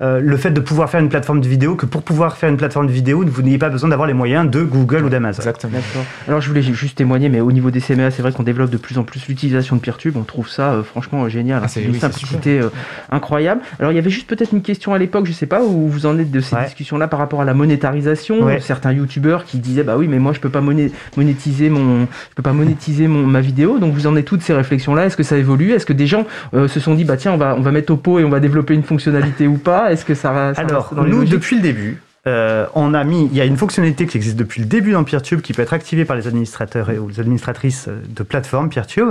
[0.03, 2.57] euh, le fait de pouvoir faire une plateforme de vidéo que pour pouvoir faire une
[2.57, 5.39] plateforme de vidéo, vous n'ayez pas besoin d'avoir les moyens de Google ou d'Amazon.
[5.39, 5.79] Exactement.
[6.27, 8.77] Alors je voulais juste témoigner, mais au niveau des CMA, c'est vrai qu'on développe de
[8.79, 10.17] plus en plus l'utilisation de PeerTube.
[10.17, 11.61] On trouve ça euh, franchement génial.
[11.65, 12.71] Ah, c'est une simplicité euh,
[13.13, 13.61] incroyable.
[13.79, 16.07] Alors il y avait juste peut-être une question à l'époque, je sais pas où vous
[16.07, 18.49] en êtes de ces discussions-là par rapport à la monétarisation.
[18.61, 22.43] Certains youtubeurs qui disaient bah oui, mais moi je peux pas monétiser mon, je peux
[22.43, 23.79] pas monétiser mon ma vidéo.
[23.79, 25.07] Donc vous en êtes toutes ces réflexions-là.
[25.07, 25.73] Est-ce que ça évolue?
[25.73, 27.97] Est-ce que des gens se sont dit bah tiens on va on va mettre au
[27.97, 29.92] pot et on va développer une fonctionnalité ou pas?
[29.93, 33.41] Est-ce que ça, va Alors, nous, depuis le début, euh, on a mis, il y
[33.41, 36.15] a une fonctionnalité qui existe depuis le début dans PeerTube qui peut être activée par
[36.15, 39.11] les administrateurs et, ou les administratrices de plateforme PeerTube,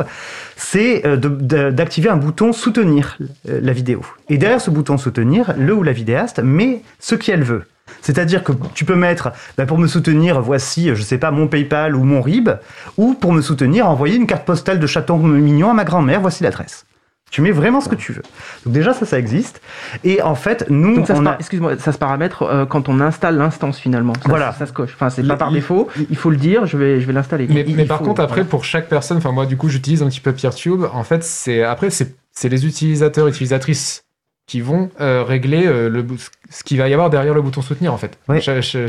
[0.56, 1.18] c'est euh,
[1.72, 3.18] d'activer un bouton soutenir
[3.50, 4.02] euh, la vidéo.
[4.30, 7.66] Et derrière ce bouton soutenir, le ou la vidéaste met ce qu'elle veut.
[8.02, 11.98] C'est-à-dire que tu peux mettre, bah, pour me soutenir, voici, je sais pas, mon PayPal
[11.98, 12.50] ou mon RIB,
[12.96, 16.44] ou pour me soutenir, envoyer une carte postale de chaton mignon à ma grand-mère, voici
[16.44, 16.86] l'adresse.
[17.32, 18.24] Tu mets vraiment ce que tu veux.
[18.66, 19.62] Donc déjà ça, ça existe.
[20.04, 23.38] Et en fait, nous, Donc ça se excuse-moi, ça se paramètre euh, quand on installe
[23.38, 24.14] l'instance finalement.
[24.16, 24.92] Ça, voilà, ça, se coche.
[24.96, 25.88] Enfin, c'est pas par défaut.
[26.10, 26.66] Il faut le dire.
[26.66, 27.48] Je vais, je vais l'installer.
[27.50, 30.34] Mais, par contre, après, pour chaque personne, enfin moi, du coup, j'utilise un petit peu
[30.34, 30.84] PeerTube.
[30.94, 34.04] En fait, c'est après, c'est les utilisateurs, utilisatrices
[34.46, 36.06] qui vont euh, régler euh, le,
[36.50, 38.20] ce qu'il va y avoir derrière le bouton soutenir en fait.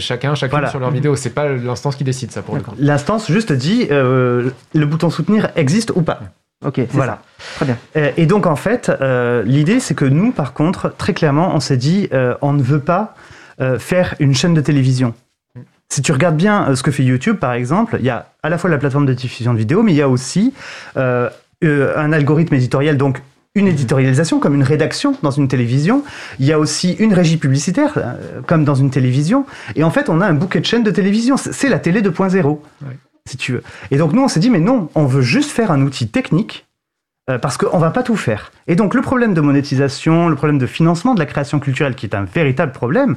[0.01, 2.73] chacun, chacun sur leur vidéo, c'est pas l'instance qui décide ça pour le coup.
[2.77, 6.23] L'instance juste dit le bouton soutenir existe ou pas.
[6.65, 7.21] Ok, Voilà.
[7.39, 7.45] ça.
[7.57, 7.77] Très bien.
[7.97, 11.61] Euh, Et donc en fait, euh, l'idée c'est que nous, par contre, très clairement, on
[11.61, 13.15] s'est dit, euh, on ne veut pas
[13.79, 15.15] faire une chaîne de télévision.
[15.89, 18.59] Si tu regardes bien ce que fait YouTube, par exemple, il y a à la
[18.59, 20.53] fois la plateforme de diffusion de vidéos, mais il y a aussi
[20.97, 23.23] un algorithme éditorial, donc
[23.55, 26.03] une éditorialisation comme une rédaction dans une télévision.
[26.41, 27.93] Il y a aussi une régie publicitaire
[28.47, 29.45] comme dans une télévision.
[29.77, 31.37] Et en fait, on a un bouquet de chaînes de télévision.
[31.37, 32.89] C'est la télé 2.0, Ouais.
[33.29, 33.63] Si tu veux.
[33.91, 36.67] Et donc nous, on s'est dit, mais non, on veut juste faire un outil technique
[37.31, 38.53] euh, parce qu'on va pas tout faire.
[38.67, 42.07] Et donc le problème de monétisation, le problème de financement de la création culturelle, qui
[42.07, 43.17] est un véritable problème,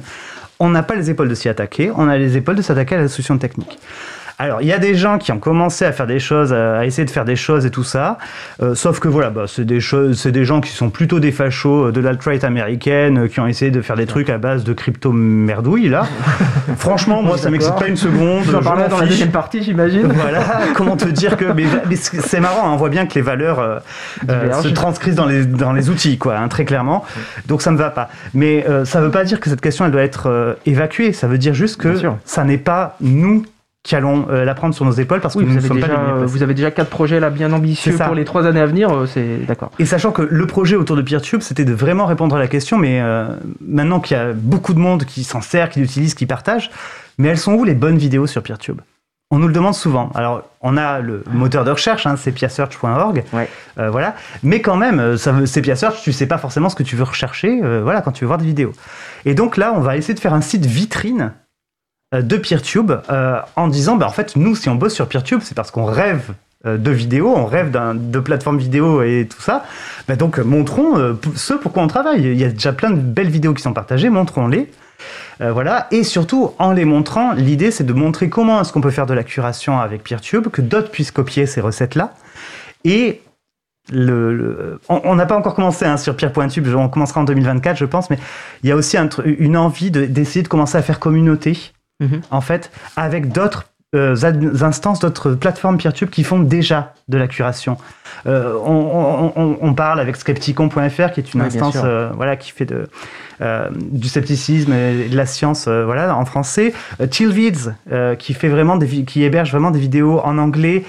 [0.58, 2.98] on n'a pas les épaules de s'y attaquer, on a les épaules de s'attaquer à
[2.98, 3.78] la solution technique.
[4.38, 7.04] Alors, il y a des gens qui ont commencé à faire des choses, à essayer
[7.04, 8.18] de faire des choses et tout ça.
[8.62, 11.32] Euh, sauf que voilà, bah, c'est des choses, c'est des gens qui sont plutôt des
[11.32, 14.72] fachos de l'alt-right américaine, euh, qui ont essayé de faire des trucs à base de
[14.72, 16.06] crypto merdouille là.
[16.76, 18.44] Franchement, moi, ça m'excite pas une seconde.
[18.44, 20.12] Tu en m'en dans la deuxième partie, j'imagine.
[20.12, 20.42] Voilà,
[20.74, 21.46] comment te dire que.
[21.46, 23.78] Mais, mais c'est marrant, hein, on voit bien que les valeurs euh,
[24.28, 27.04] euh, se transcrivent dans les, dans les outils, quoi, hein, très clairement.
[27.46, 28.08] Donc ça me va pas.
[28.34, 31.12] Mais euh, ça veut pas dire que cette question, elle doit être euh, évacuée.
[31.12, 31.94] Ça veut dire juste que
[32.24, 33.44] ça n'est pas nous
[33.86, 35.68] qui allons euh, la prendre sur nos épaules parce Oui, que nous vous ne avez,
[35.68, 38.90] sommes déjà, vous avez quatre projets là bien ambitieux pour les trois années à venir.
[38.90, 39.70] euh, C'est d'accord.
[39.78, 42.78] Et sachant que le projet autour de PeerTube, c'était de vraiment répondre à la question,
[42.78, 43.28] mais euh,
[43.60, 46.68] maintenant qu'il y a beaucoup de monde qui s'en sert, qui l'utilise, qui partage,
[47.16, 48.80] mais elles sont où les bonnes vidéos sur PeerTube?
[49.30, 50.10] On nous le demande souvent.
[50.16, 53.48] Alors, on a le moteur de recherche, hein, c'est piasearch.org, Ouais.
[53.78, 54.16] euh, voilà.
[54.42, 58.00] Mais quand même, ça piasearch, tu sais pas forcément ce que tu veux rechercher, voilà,
[58.00, 58.72] quand tu veux voir des vidéos.
[59.24, 61.32] Et donc là, on va essayer de faire un site vitrine
[62.22, 65.54] de PeerTube euh, en disant, bah, en fait, nous, si on bosse sur PeerTube, c'est
[65.54, 66.32] parce qu'on rêve
[66.64, 69.64] euh, de vidéos, on rêve de plateformes vidéo et tout ça.
[70.08, 72.22] Bah, donc, euh, montrons euh, ce pourquoi on travaille.
[72.22, 74.70] Il y a déjà plein de belles vidéos qui sont partagées, montrons-les.
[75.42, 78.90] Euh, voilà, et surtout en les montrant, l'idée c'est de montrer comment est-ce qu'on peut
[78.90, 82.14] faire de la curation avec PeerTube, que d'autres puissent copier ces recettes-là.
[82.84, 83.20] Et
[83.92, 88.10] le, on n'a pas encore commencé hein, sur Peer.tube, on commencera en 2024 je pense,
[88.10, 88.18] mais
[88.62, 92.20] il y a aussi une envie de- d'essayer de, commencer à faire communauté, Mhm.
[92.30, 94.16] en fait, avec d'autres euh,
[94.62, 97.78] instances, d'autres plateformes PeerTube qui font déjà de la curation.
[98.26, 102.36] Euh, on, on- on- on parle avec Skepticon.fr, qui est une Oui, instance euh, voilà,
[102.36, 102.88] qui fait de,
[103.92, 106.74] du scepticisme et de la science voilà, en français.
[107.10, 107.70] Chillvids,
[108.18, 110.84] qui, fait vraiment des, qui héberge vraiment des vidéos en anglais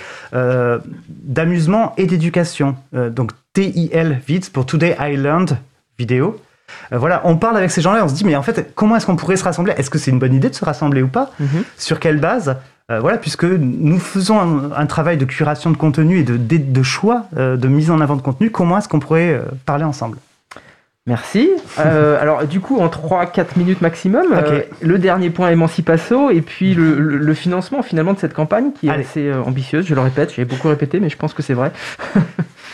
[1.10, 2.76] d'amusement et d'éducation.
[2.94, 5.58] Donc TIL Vids pour Today I Learned
[5.98, 6.40] vidéo.
[6.94, 9.06] Euh, voilà, on parle avec ces gens-là, on se dit, mais en fait, comment est-ce
[9.06, 9.74] qu'on pourrait se rassembler?
[9.78, 11.32] Est-ce que c'est une bonne idée de se rassembler ou pas?
[11.40, 11.64] Mhm.
[11.78, 12.56] Sur quelle base?
[12.92, 16.58] Euh, Voilà, puisque nous faisons un, un travail de curation de contenu et de, de,
[16.58, 20.18] de choix, euh, de mise en avant de contenu, comment est-ce qu'on pourrait parler ensemble?
[21.06, 21.50] Merci.
[21.80, 26.74] Euh, alors, du coup, en 3-4 minutes maximum, euh, le dernier point Emancipasso et puis
[26.74, 29.04] le, le- le financement finalement de cette campagne qui est Allez.
[29.04, 29.86] assez euh, ambitieuse.
[29.86, 31.72] Je le répète, j'ai beaucoup répété, mais je pense que c'est vrai.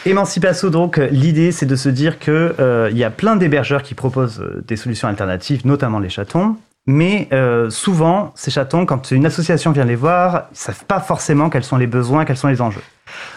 [0.05, 4.41] Emancipasso, donc, l'idée, c'est de se dire que euh, y a plein d'hébergeurs qui proposent
[4.41, 6.57] euh, des solutions alternatives, notamment les chatons.
[6.85, 11.49] Mais euh, souvent, ces chatons, quand une association vient les voir, ils savent pas forcément
[11.49, 12.81] quels sont les besoins, quels sont les enjeux.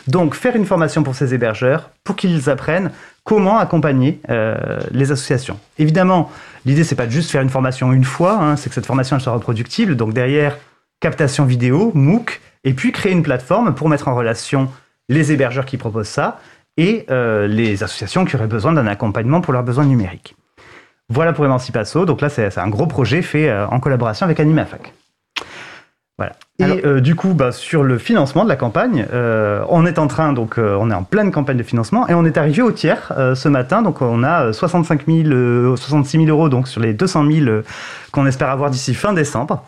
[0.09, 2.91] Donc, faire une formation pour ces hébergeurs, pour qu'ils apprennent
[3.23, 5.61] comment accompagner euh, les associations.
[5.79, 6.33] Évidemment,
[6.65, 9.15] l'idée, c'est pas de juste faire une formation une fois, hein, c'est que cette formation,
[9.15, 9.95] elle soit reproductible.
[9.95, 10.59] Donc, derrière,
[10.99, 14.69] captation vidéo, MOOC, et puis créer une plateforme pour mettre en relation
[15.09, 16.41] les hébergeurs qui proposent ça
[16.77, 20.37] et euh, les associations qui auraient besoin d'un accompagnement pour leurs besoins numériques.
[21.09, 22.05] Voilà pour Emancipasso.
[22.05, 24.93] Donc là, c'est un gros projet fait euh, en collaboration avec Animafac.
[26.19, 26.33] Voilà.
[26.59, 29.07] Et Alors- euh, du coup, bah, sur le financement de la campagne,
[29.69, 32.39] on est en train, donc on est en pleine campagne de financement et on est
[32.39, 33.83] arrivé au tiers ce matin.
[33.83, 37.47] Donc on a euh, 65 000, euh, 66 000 euros donc sur les 200 000
[37.49, 37.63] euh,
[38.13, 39.63] qu'on espère avoir d'ici fin décembre.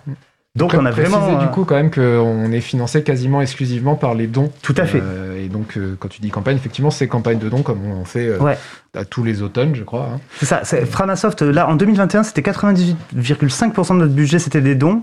[0.58, 3.40] Donc Pré- on a préciser, vraiment du euh, coup quand même qu'on est financé quasiment
[3.40, 4.50] exclusivement par les dons.
[4.62, 5.00] tout à fait.
[5.02, 8.00] Euh, et donc euh, quand tu dis campagne, effectivement c'est campagne de dons comme on
[8.00, 8.58] en fait euh, Ouais.
[8.94, 10.08] à tous les automnes, je crois.
[10.14, 10.20] hein.
[10.38, 15.02] C'est ça, Framasoft, là, en 2021, c'était 98,5% de notre budget, c'était des dons,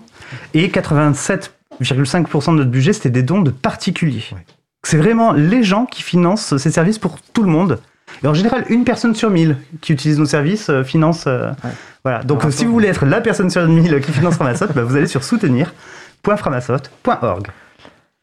[0.54, 4.24] et 87,5% de notre budget, c'était des dons de particuliers.
[4.34, 4.46] Ouais.
[4.84, 7.80] C'est vraiment les gens qui financent ces services pour tout le monde.
[8.26, 11.26] Et en général, une personne sur mille qui utilise nos services euh, finance.
[11.28, 11.70] euh, Ouais.
[12.04, 12.24] Voilà.
[12.24, 14.96] Donc, euh, si vous voulez être la personne sur mille qui finance Framasoft, bah, vous
[14.96, 17.48] allez sur soutenir.framasoft.org.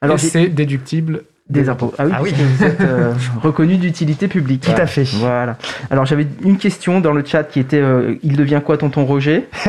[0.00, 1.92] Alors, c'est déductible des impôts.
[1.98, 2.32] Ah oui, Ah oui.
[2.36, 4.62] vous êtes euh, reconnu d'utilité publique.
[4.62, 5.04] Tout à fait.
[5.14, 5.58] Voilà.
[5.90, 9.48] Alors j'avais une question dans le chat qui était euh, il devient quoi tonton Roger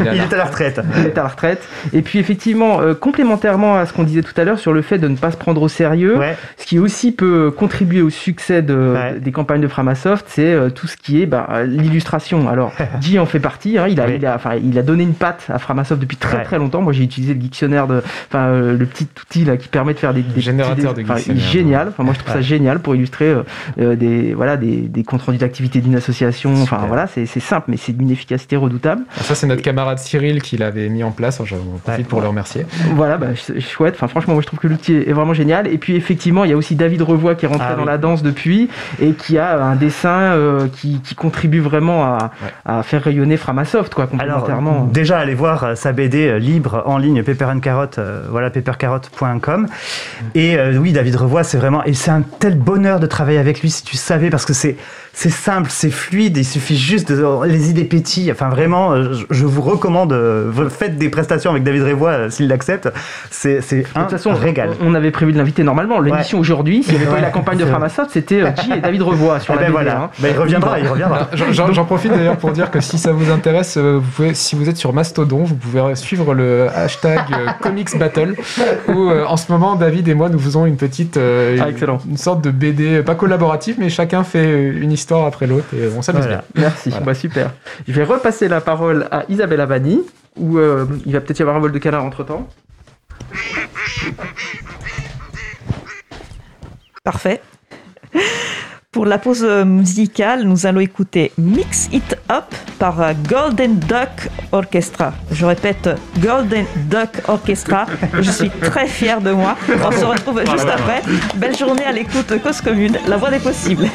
[0.00, 0.80] Il est à la retraite.
[0.98, 1.66] Il est à la retraite.
[1.92, 4.98] Et puis effectivement, euh, complémentairement à ce qu'on disait tout à l'heure sur le fait
[4.98, 6.36] de ne pas se prendre au sérieux, Ouais.
[6.56, 9.20] ce qui aussi peut contribuer au succès de, Ouais.
[9.20, 12.48] des campagnes de Framasoft, c'est euh, tout ce qui est bah, l'illustration.
[12.48, 13.76] Alors, Guy en fait partie.
[13.78, 14.14] hein, il, a, Oui.
[14.16, 16.44] il, a, enfin, il a donné une patte à Framasoft depuis très Ouais.
[16.44, 16.80] très longtemps.
[16.82, 19.98] Moi, j'ai utilisé le dictionnaire, de, enfin, euh, le petit outil là qui permet de
[19.98, 20.40] faire des, des
[20.76, 21.88] générateur génial.
[21.88, 23.34] Enfin, moi, je trouve ça génial pour illustrer
[23.76, 26.52] des, voilà, des, des comptes rendus d'activité d'une association.
[26.62, 29.02] Enfin, voilà, c'est simple, mais c'est d'une efficacité redoutable.
[29.22, 31.40] Ça, c'est notre camarade Cyril qui l'avait mis en place.
[31.44, 32.66] J'en profite pour le remercier.
[32.94, 33.94] Voilà, bah, chouette.
[33.96, 35.66] Enfin, franchement, moi, je trouve que l'outil est vraiment génial.
[35.66, 37.98] Et puis, effectivement, il y a aussi David Revoix qui est rentré ah dans la
[37.98, 38.68] danse depuis
[39.00, 40.36] et qui a un dessin
[40.74, 42.30] qui, qui, contribue vraiment à,
[42.64, 44.70] à, faire rayonner Framasoft, quoi, complémentairement.
[44.70, 49.66] Alors, déjà, allez voir sa BD libre en ligne, Pepper and Carrot, voilà, peppercarrot.com.
[50.34, 53.70] Et oui, David Revoix, c'est vraiment, et c'est un tel bonheur de travailler avec lui
[53.70, 54.76] si tu savais, parce que c'est,
[55.12, 58.30] c'est simple, c'est fluide, il suffit juste de les idées pétillent.
[58.30, 58.94] Enfin, vraiment,
[59.30, 60.14] je vous recommande,
[60.68, 62.90] faites des prestations avec David Revoix s'il l'accepte.
[63.30, 63.60] C'est,
[63.94, 64.70] un de toute façon, régal.
[64.82, 66.00] On, avait prévu de l'inviter normalement.
[66.00, 69.02] L'émission aujourd'hui, s'il n'y avait pas eu la campagne de Framasoft, c'était J et David
[69.02, 70.00] Revoix sur eh la ben voilà.
[70.02, 70.10] Hein.
[70.18, 71.30] Ben, il reviendra, il reviendra.
[71.50, 74.76] J'en profite d'ailleurs pour dire que si ça vous intéresse, vous pouvez, si vous êtes
[74.76, 77.20] sur Mastodon, vous pouvez suivre le hashtag
[77.60, 78.34] Comics Battle
[78.88, 81.68] où en ce moment, David et moi, nous faisons une petite, ah,
[82.06, 86.02] une sorte de BD, pas collaborative, mais chacun fait une histoire après l'autre et on
[86.02, 86.42] s'amuse bien.
[86.54, 87.52] Merci, bah, super.
[87.86, 90.02] Je vais repasser la parole à Isabelle Abani,
[90.36, 92.48] où euh, il va peut-être y avoir un vol de canard entre temps.
[97.04, 97.40] Parfait.
[98.96, 102.46] Pour la pause musicale, nous allons écouter Mix It Up
[102.78, 102.96] par
[103.28, 105.12] Golden Duck Orchestra.
[105.30, 107.84] Je répète, Golden Duck Orchestra.
[108.18, 109.54] Je suis très fier de moi.
[109.84, 111.02] On se retrouve juste après.
[111.34, 113.86] Belle journée à l'écoute Cause Commune, la voix des possibles.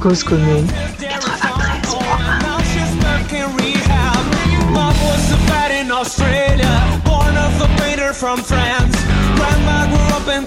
[0.00, 1.86] Cause Commune 93
[4.72, 5.30] My first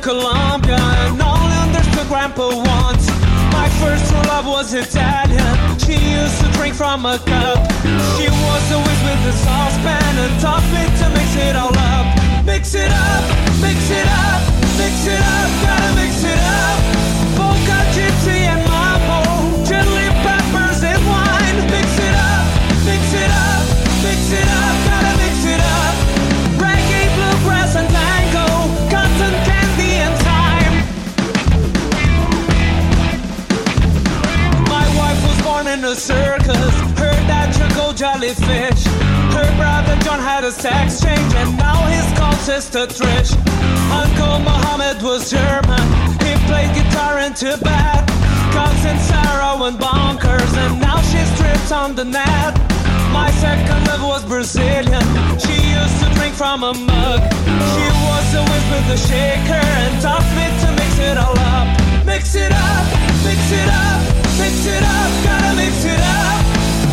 [0.03, 0.59] true love
[4.45, 5.79] was Italian.
[5.79, 7.59] She used to drink from a cup.
[8.15, 9.33] She was always with the
[40.69, 43.31] sex change, and now he's called Sister Trish.
[44.01, 45.85] Uncle Mohammed was German.
[46.25, 48.03] He played guitar in Tibet.
[48.53, 52.53] Cousin Sarah went bonkers, and now she strips on the net.
[53.11, 55.05] My second love was Brazilian.
[55.43, 57.21] She used to drink from a mug.
[57.73, 61.67] She was always with the shaker and taught me to mix it all up.
[62.05, 62.85] Mix it up,
[63.25, 63.99] mix it up,
[64.41, 66.41] mix it up, gotta mix it up.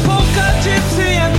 [0.07, 1.36] Polka, gypsy, and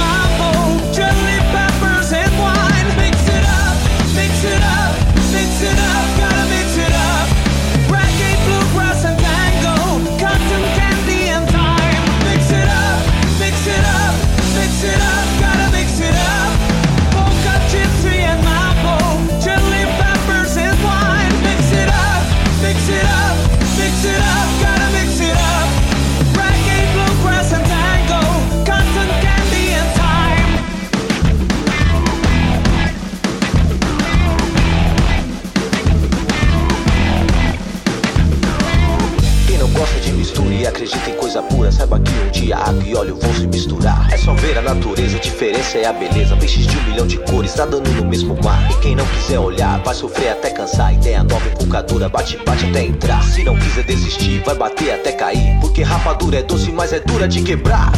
[41.68, 44.08] pura, saiba que um dia água e óleo vão se misturar.
[44.12, 46.36] É só ver a natureza, a diferença é a beleza.
[46.38, 48.70] Peixes de um milhão de cores nadando no mesmo mar.
[48.72, 50.94] E quem não quiser olhar, vai sofrer até cansar.
[50.94, 53.24] Ideia nova, empolgadora, bate-bate até entrar.
[53.24, 55.60] Se não quiser desistir, vai bater até cair.
[55.60, 57.92] Porque rapadura é doce, mas é dura de quebrar.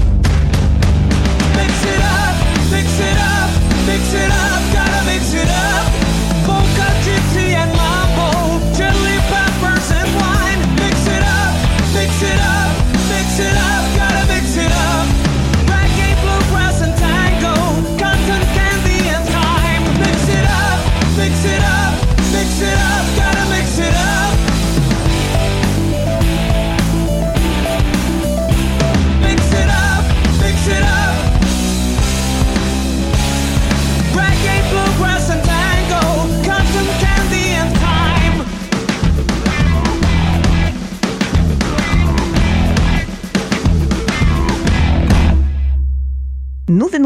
[1.55, 3.08] Mix it up, mix it up,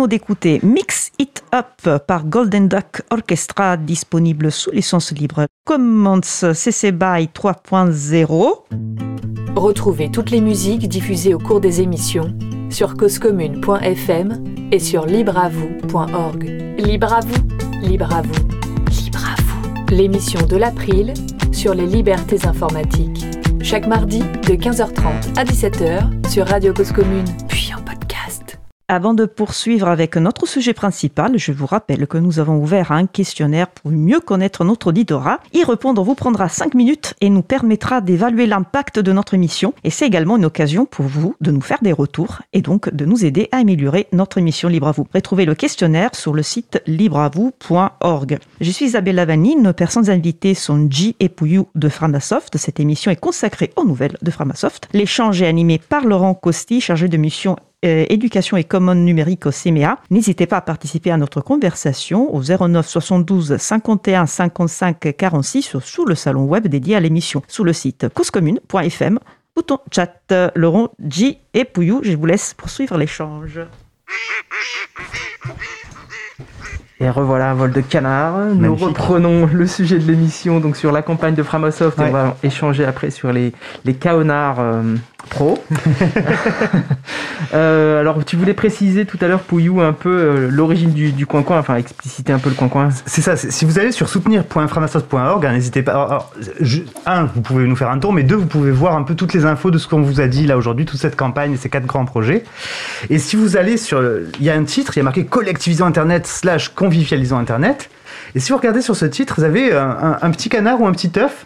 [0.08, 7.30] d'écouter Mix It Up par Golden Duck Orchestra, disponible sous licence libre Commons CC BY
[7.34, 8.64] 3.0.
[9.56, 12.34] Retrouvez toutes les musiques diffusées au cours des émissions
[12.70, 16.44] sur causecommune.fm et sur libreavoue.org.
[16.78, 18.48] Libre à vous, libre à vous,
[18.90, 19.96] libre à vous.
[19.96, 21.14] L'émission de l'april
[21.52, 23.26] sur les libertés informatiques.
[23.62, 27.73] Chaque mardi de 15h30 à 17h sur Radio Cause Commune, puis.
[28.90, 33.06] Avant de poursuivre avec notre sujet principal, je vous rappelle que nous avons ouvert un
[33.06, 35.40] questionnaire pour mieux connaître notre auditorat.
[35.54, 39.74] Y répondre vous prendra 5 minutes et nous permettra d'évaluer l'impact de notre émission.
[39.86, 43.06] Et c'est également une occasion pour vous de nous faire des retours et donc de
[43.06, 45.08] nous aider à améliorer notre émission Libre à vous.
[45.14, 48.38] Retrouvez le questionnaire sur le site libreavou.org.
[48.60, 52.58] Je suis Isabelle Lavani, nos personnes invitées sont J et Pouyou de Framasoft.
[52.58, 54.90] Cette émission est consacrée aux nouvelles de Framasoft.
[54.92, 59.52] L'échange est animé par Laurent Costi, chargé de mission euh, éducation et commande numérique au
[59.52, 59.98] CMEA.
[60.10, 66.16] N'hésitez pas à participer à notre conversation au 09 72 51 55 46 sous le
[66.16, 69.20] salon web dédié à l'émission sur le site causecommune.fm.
[69.56, 73.60] Bouton chat, Laurent, J et Pouyou, je vous laisse poursuivre l'échange.
[77.00, 78.38] Et revoilà un vol de canard.
[78.38, 78.88] Nous Magnifique.
[78.88, 82.86] reprenons le sujet de l'émission donc sur la campagne de Framasoft et on va échanger
[82.86, 83.52] après sur les,
[83.84, 84.96] les Kaonar euh,
[85.30, 85.64] Pro.
[87.54, 91.28] Euh, alors tu voulais préciser tout à l'heure Pouillou un peu euh, l'origine du, du
[91.28, 92.90] coin-coin, enfin expliciter un peu le coin-coin.
[93.06, 95.92] C'est ça, si vous allez sur soutenir.framasoft.org, hein, n'hésitez pas.
[95.92, 98.96] alors, alors, je- un, vous pouvez nous faire un tour, mais deux, vous pouvez voir
[98.96, 101.16] un peu toutes les infos de ce qu'on vous a dit là aujourd'hui, toute cette
[101.16, 102.44] campagne et ces quatre grands projets.
[103.12, 104.02] Et si vous allez sur.
[104.40, 107.90] Il y a un titre, il y a marqué Collectivisons Internet slash Convivialisons Internet.
[108.36, 110.88] Et si vous regardez sur ce titre, vous avez un, un- un petit canard ou
[110.88, 111.46] un petit œuf.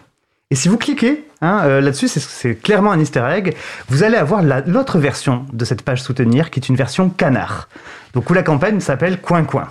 [0.50, 3.54] Et si vous cliquez hein, euh, là-dessus, c'est- clairement un easter egg,
[3.88, 7.68] vous allez avoir la- l'autre version de cette page soutenir, qui est une version canard.
[8.14, 9.68] Donc où la campagne s'appelle Coin Coin.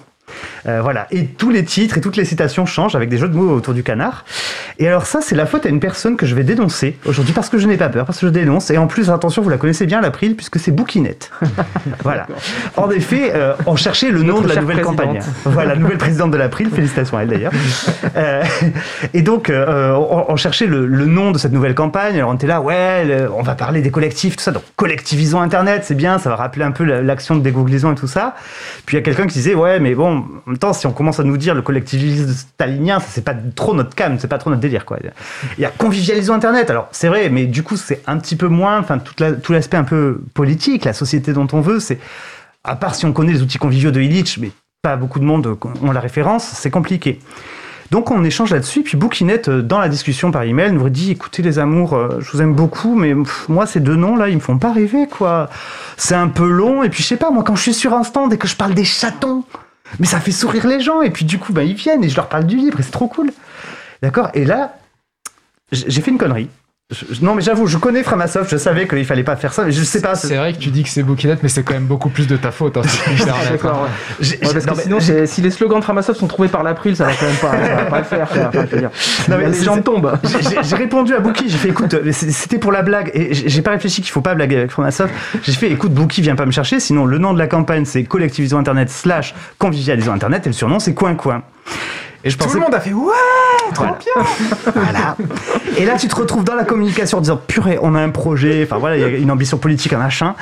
[0.68, 1.08] Euh, voilà.
[1.12, 3.74] Et tous les titres et toutes les citations changent avec des jeux de mots autour
[3.74, 4.26] du canard.
[4.80, 7.50] Et alors ça, c'est la faute à une personne que je vais dénoncer aujourd'hui parce
[7.50, 8.70] que je n'ai pas peur, parce que je dénonce.
[8.72, 11.32] Et en plus, attention, vous la connaissez bien, l'April, puisque c'est Bouquinette.
[12.04, 12.28] voilà.
[12.76, 14.98] En effet, euh, on cherchait le nom Notre de la nouvelle présidente.
[15.06, 15.22] campagne.
[15.46, 16.70] Voilà, nouvelle présidente de l'April.
[16.70, 17.54] Félicitations à elle d'ailleurs.
[18.16, 18.44] Euh,
[19.14, 22.16] et donc, on, on cherchait le, le nom de cette nouvelle campagne.
[22.18, 24.52] Alors on était là, ouais, le- on va parler des collectifs, tout ça.
[24.52, 27.96] Donc, collectivisons Internet, c'est bien, ça va rappeler un peu la- l'action de dégooglisons et
[27.96, 28.36] tout ça.
[28.86, 30.92] Puis il y a quelqu'un qui disait, ouais, mais bon, en même temps, si on
[30.92, 34.38] commence à nous dire le collectivisme stalinien, ça c'est pas trop notre cam, c'est pas
[34.38, 34.98] trop notre délire, quoi.
[35.58, 36.70] Il y a convivialisons Internet.
[36.70, 39.84] Alors, c'est vrai, mais du coup, c'est un petit peu moins, enfin, tout l'aspect un
[39.84, 42.00] peu politique, la société dont on veut, c'est,
[42.64, 44.52] à part si on connaît les outils conviviaux de Illich, mais
[44.82, 47.20] pas beaucoup de monde ont la référence, c'est compliqué.
[47.92, 51.42] Donc on échange là-dessus, puis Bouquinette, euh, dans la discussion par email, nous dit écoutez
[51.42, 53.16] les amours, euh, je vous aime beaucoup, mais
[53.48, 55.50] moi ces deux noms-là, ils me font pas rêver, quoi.
[55.96, 58.04] C'est un peu long, et puis je sais pas, moi quand je suis sur un
[58.04, 59.46] stand et que je parle des chatons,
[60.00, 62.16] mais ça fait sourire les gens, et puis du coup, bah, ils viennent et je
[62.16, 63.32] leur parle du livre, et c'est trop cool.
[64.02, 64.30] D'accord?
[64.34, 64.78] Et là,
[65.72, 66.50] j'ai fait une connerie.
[66.90, 69.74] Je- non mais j'avoue, je connais Framasoft, je savais qu'il fallait pas faire ça, mais
[69.74, 70.16] je sais pas.
[70.16, 72.38] C'est vrai que tu dis que c'est Bouquinette, mais c'est quand même beaucoup plus de
[72.38, 72.78] ta faute.
[72.78, 72.82] Hein.
[73.52, 73.90] D'accord.
[74.22, 74.26] ouais.
[74.48, 77.36] Ouais, sinon, si les slogans de Framasoft sont trouvés par l'April, ça va quand même
[77.36, 78.28] pas, ça va pas le faire.
[78.80, 78.90] dire,
[79.28, 80.18] Non, mais les gens tombent.
[80.64, 83.72] J'ai- répondu à Bookie, j'ai fait écoute, euh, c'était pour la blague et j'ai pas
[83.72, 85.14] réfléchi qu'il faut pas blaguer avec Framasoft.
[85.44, 88.06] J'ai fait écoute, Bookie vient pas me chercher, sinon le nom de la campagne c'est
[88.06, 91.42] collectivisons internet slash convivialisons internet et le surnom c'est Coin Coin.
[92.24, 93.14] Et je Tout pensais le monde a fait ouais,
[93.74, 94.00] trop Voilà.
[94.00, 94.24] bien.
[94.76, 95.16] voilà.
[95.78, 98.64] Et là, tu te retrouves dans la communication en disant purée, on a un projet,
[98.64, 100.36] enfin voilà, il y a une ambition politique, un machin.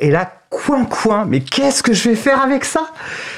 [0.00, 2.82] Et là, coin coin, mais qu'est-ce que je vais faire avec ça?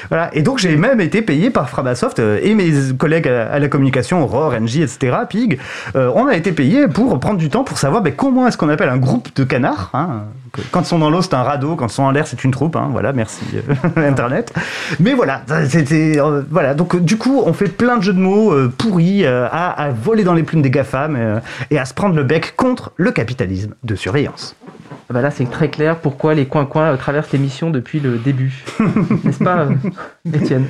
[0.09, 0.29] Voilà.
[0.33, 4.21] Et donc, j'ai même été payé par Framasoft euh, et mes collègues à, la communication,
[4.21, 5.57] Aurore, NJ, etc., Pig.
[5.95, 8.69] euh, on a été payé pour prendre du temps pour savoir ben, comment est-ce qu'on
[8.69, 9.89] appelle un groupe de canards.
[9.93, 10.23] hein.
[10.71, 11.75] Quand ils sont dans l'eau, c'est un radeau.
[11.75, 12.75] Quand ils sont en l'air, c'est une troupe.
[12.75, 12.89] hein.
[12.91, 13.73] Voilà, merci euh,
[14.07, 14.53] Internet.
[14.99, 16.73] Mais voilà, c'était voilà.
[16.73, 20.33] Donc du coup, on fait plein de jeux de mots pourris à, à voler dans
[20.33, 21.41] les plumes des gafam
[21.71, 24.55] et à se prendre le bec contre le capitalisme de surveillance.
[25.09, 28.63] Ah bah là, c'est très clair pourquoi les coins-coins traversent l'émission depuis le début.
[29.23, 29.67] N'est-ce pas,
[30.33, 30.65] Étienne?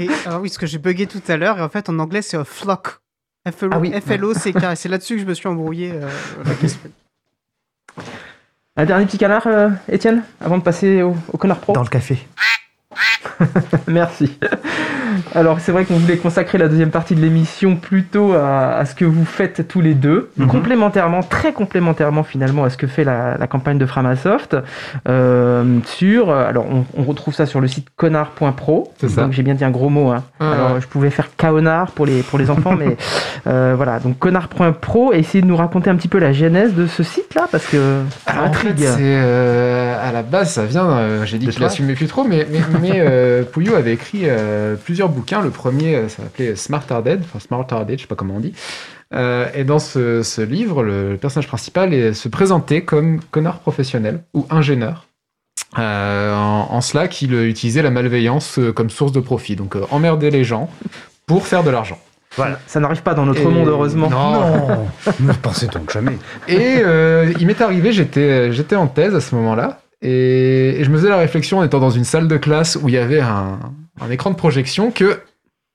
[0.00, 2.22] Et, alors oui, ce que j'ai bugué tout à l'heure, et en fait en anglais
[2.22, 2.88] c'est a flock.
[3.48, 3.92] F-L-O- Ah oui.
[3.92, 4.74] F-L-O-C-K.
[4.74, 5.92] C'est là-dessus que je me suis embrouillé.
[5.94, 6.08] euh,
[6.44, 6.80] la question.
[8.76, 11.72] Un dernier petit canard, euh, Étienne, avant de passer au, au connard pro?
[11.72, 12.18] Dans le café.
[13.86, 14.38] Merci.
[15.34, 18.94] Alors, c'est vrai qu'on voulait consacrer la deuxième partie de l'émission plutôt à, à ce
[18.94, 20.46] que vous faites tous les deux, Mhm.
[20.48, 24.56] complémentairement, très complémentairement finalement à ce que fait la, la campagne de Framasoft.
[25.08, 28.92] Euh, sur, alors, on, on retrouve ça sur le site connard.pro.
[29.00, 29.22] C'est ça.
[29.22, 30.10] Donc, j'ai bien dit un gros mot.
[30.10, 30.22] Hein.
[30.40, 30.80] Ouais, alors, ouais.
[30.80, 32.96] je pouvais faire kaonard pour les, pour les enfants, mais
[33.46, 33.98] euh, voilà.
[33.98, 37.48] Donc, connard.pro et essayer de nous raconter un petit peu la genèse de ce site-là
[37.50, 38.86] parce que ça Alors, en fait, intrigue.
[38.86, 40.88] c'est euh, à la base, ça vient.
[40.90, 43.92] euh, J'ai dit De qu'il toi assumait plus trop, mais, mais, mais, euh, Pouillou avait
[43.92, 45.42] écrit euh, plusieurs bouquins.
[45.42, 48.40] Le premier, euh, ça s'appelait Smart Dead, enfin Smart Dead, je sais pas comment on
[48.40, 48.52] dit.
[49.14, 54.22] Euh, et dans ce, ce livre, le personnage principal est, se présentait comme connard professionnel
[54.34, 55.06] ou ingénieur.
[55.78, 59.56] Euh, en, en cela qu'il utilisait la malveillance comme source de profit.
[59.56, 60.70] Donc euh, emmerder les gens
[61.26, 61.98] pour faire de l'argent.
[62.36, 62.58] Voilà.
[62.66, 64.08] Ça n'arrive pas dans notre Et- monde, heureusement.
[64.08, 64.86] Non.
[65.20, 66.16] ne pensez donc jamais.
[66.48, 70.90] Et euh, il m'est arrivé, j'étais, j'étais en thèse à ce moment-là, et, et je
[70.90, 73.20] me faisais la réflexion en étant dans une salle de classe où il y avait
[73.20, 73.58] un,
[74.00, 75.20] un écran de projection que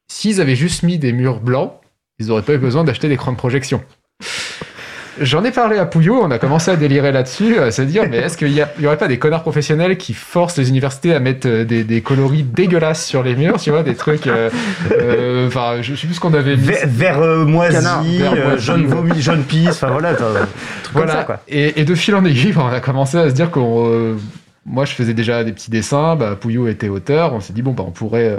[0.08, 1.74] s'ils avaient juste mis des murs blancs,
[2.20, 3.82] ils n'auraient pas eu besoin d'acheter d'écran de projection.
[5.20, 8.18] J'en ai parlé à Pouillot, on a commencé à délirer là-dessus, à se dire, mais
[8.18, 11.66] est-ce qu'il n'y aurait pas des connards professionnels qui forcent les universités à mettre euh,
[11.66, 14.28] des, des coloris dégueulasses sur les murs, tu vois, des trucs...
[14.28, 14.52] euh,
[14.92, 16.70] euh, Enfin, je sais plus ce qu'on avait mis.
[16.86, 18.88] Vert, euh, moisi, Canard, vert euh, moisi, jaune ouais.
[18.94, 20.34] vomi, jaune pisse, enfin voilà, t'as- un
[20.84, 21.08] truc Voilà.
[21.14, 21.40] comme ça quoi.
[21.48, 24.18] Et, et de fil en aiguille, on a commencé à se dire qu'on.
[24.68, 26.16] Euh, moi, je faisais déjà des petits dessins.
[26.16, 27.34] Bah, Pouillot était auteur.
[27.34, 28.38] On s'est dit bon, bah, on pourrait,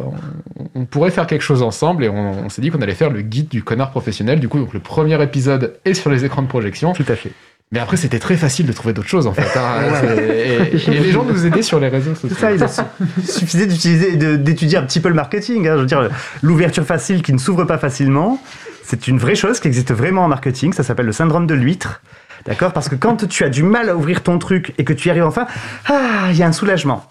[0.59, 2.05] on, on pourrait faire quelque chose ensemble.
[2.05, 4.41] Et on, on s'est dit qu'on allait faire le guide du connard professionnel.
[4.41, 6.93] Du coup, donc le premier épisode est sur les écrans de projection.
[6.93, 7.33] Tout à fait.
[7.71, 9.59] Mais après, c'était très facile de trouver d'autres choses en fait.
[9.59, 9.83] hein.
[10.17, 12.35] Et, et les gens nous aidaient sur les réseaux sociaux.
[12.41, 12.83] C'est ça,
[13.19, 15.69] il suffisait d'utiliser, d'étudier un petit peu le marketing.
[15.69, 15.75] hein.
[15.77, 16.09] Je veux dire,
[16.41, 18.41] l'ouverture facile qui ne s'ouvre pas facilement,
[18.85, 20.73] c'est une vraie chose qui existe vraiment en marketing.
[20.73, 22.01] Ça s'appelle le syndrome de l'huître.
[22.47, 22.73] D'accord?
[22.73, 25.11] Parce que quand tu as du mal à ouvrir ton truc et que tu y
[25.11, 25.47] arrives enfin,
[25.87, 27.07] ah, il y a un soulagement.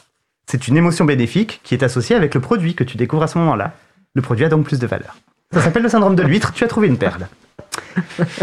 [0.49, 3.37] C'est une émotion bénéfique qui est associée avec le produit que tu découvres à ce
[3.39, 3.73] moment-là.
[4.13, 5.15] Le produit a donc plus de valeur.
[5.53, 6.53] Ça s'appelle le syndrome de l'huître.
[6.53, 7.27] Tu as trouvé une perle.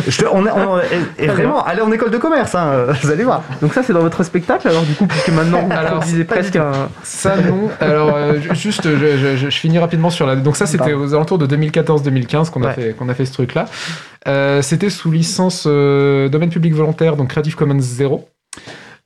[0.09, 3.11] Je te- on, on- et, et vraiment, allez en école de commerce, hein, euh, vous
[3.11, 3.43] allez voir.
[3.63, 6.25] Donc ça, c'est dans votre spectacle, alors du coup, puisque maintenant vous Alors, pas du
[6.25, 6.89] presque un...
[7.03, 7.71] Ça non.
[7.81, 10.37] Alors euh, ju- juste, je, je- je- je finis rapidement sur la.
[10.37, 12.73] Donc ça, c'était aux alentours de 2014-2015 qu'on a Ouais.
[12.75, 13.67] fait qu'on a fait ce truc-là.
[14.27, 18.29] Euh, c'était sous licence euh, domaine public volontaire, donc Creative Commons 0.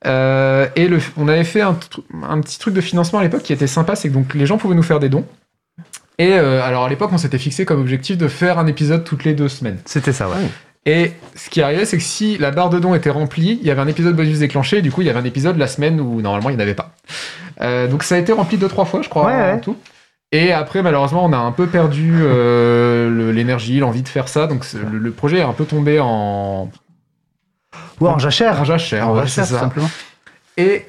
[0.07, 3.67] Euh, et le, on avait fait un petit truc de financement à l'époque qui était
[3.67, 5.25] sympa, c'est que donc les gens pouvaient nous faire des dons.
[6.19, 9.23] Et euh, alors à l'époque, on s'était fixé comme objectif de faire un épisode toutes
[9.23, 9.79] les deux semaines.
[9.85, 10.35] C'était ça, ouais.
[10.85, 13.71] Et ce qui arrivait, c'est que si la barre de dons était remplie, il y
[13.71, 15.99] avait un épisode bonus déclenché, et du coup, il y avait un épisode la semaine
[15.99, 16.91] où normalement il n'y en avait pas.
[17.61, 19.61] Euh, donc ça a été rempli deux, trois fois, je crois, Ouais, en ouais.
[19.61, 19.75] tout.
[20.31, 24.45] Et après, malheureusement, on a un peu perdu euh, le- l'énergie, l'envie de faire ça.
[24.47, 26.69] Donc le, le projet est un peu tombé en,
[27.99, 28.61] Ou en jachère.
[28.61, 29.07] en jachère.
[29.09, 29.61] En ouais, jachère, c'est tout ça.
[29.61, 29.89] simplement.
[30.57, 30.85] Et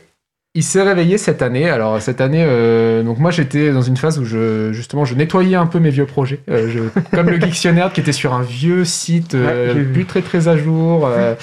[0.55, 1.69] il s'est réveillé cette année.
[1.69, 5.57] Alors cette année, euh, donc moi j'étais dans une phase où je justement je nettoyais
[5.57, 8.85] un peu mes vieux projets, Euh, je- comme le Dictionnaire qui était sur un vieux
[8.85, 11.07] site euh, Ouais, plus très très à jour.
[11.07, 11.35] euh,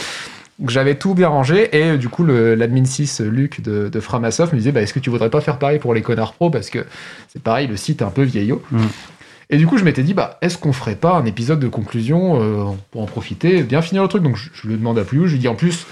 [0.60, 4.00] où J'avais tout bien rangé et euh, du coup le- l'admin 6 Luc de, de
[4.00, 6.50] Framasoft me disait bah, est-ce que tu voudrais pas faire pareil pour les connards pro?
[6.50, 6.80] Parce que
[7.32, 8.62] c'est pareil le site est un peu vieillot.
[8.72, 8.80] Mm.
[9.52, 12.42] Et du coup je m'étais dit bah est-ce qu'on ferait pas un épisode de conclusion
[12.42, 14.24] euh, pour en profiter bien finir le truc?
[14.24, 15.86] Donc je, je le demande à Pouillou je lui dis en plus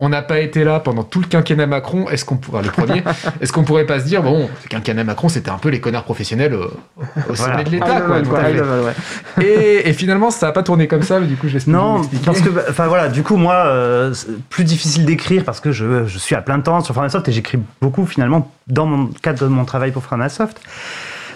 [0.00, 2.08] on n'a pas été là pendant tout le quinquennat Macron.
[2.08, 3.04] Est-ce qu'on pourrait, le premier,
[3.40, 6.02] est-ce qu'on pourrait pas se dire, bon, le quinquennat Macron, c'était un peu les connards
[6.04, 6.64] professionnels au,
[7.30, 7.62] au sommet Voilà.
[7.64, 8.40] de l'État, High quoi.
[8.40, 9.44] ouais.
[9.44, 12.40] Et, et finalement, ça n'a pas tourné comme ça, mais du coup, je Non, parce
[12.40, 14.12] que, bah, enfin voilà, du coup, moi, euh,
[14.50, 17.58] plus difficile d'écrire parce que je, je suis à plein temps sur Framasoft et j'écris
[17.80, 20.60] beaucoup finalement dans mon cadre de mon travail pour Framasoft.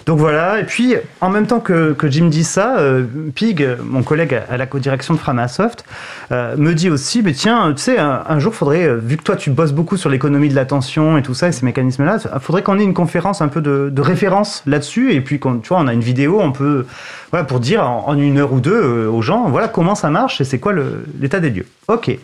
[0.07, 3.03] Donc voilà, et puis en même temps que, que Jim dit ça, euh,
[3.35, 5.83] Pig, mon collègue à la co-direction de Framasoft,
[6.31, 9.35] euh, me dit aussi, mais tiens, tu sais, un, jour, faudrait, euh, vu que toi
[9.35, 12.79] tu bosses beaucoup sur l'économie de l'attention et tout ça, et ces mécanismes-là, faudrait qu'on
[12.79, 15.87] ait une conférence un peu de, de référence là-dessus, et puis qu'on, tu vois, on
[15.87, 16.85] a une vidéo, on peut,
[17.31, 20.39] voilà, pour dire en, une heure ou deux euh, aux gens, voilà comment ça marche
[20.39, 20.71] et c'est quoi
[21.19, 21.65] l'état des lieux.
[21.89, 22.17] Ok.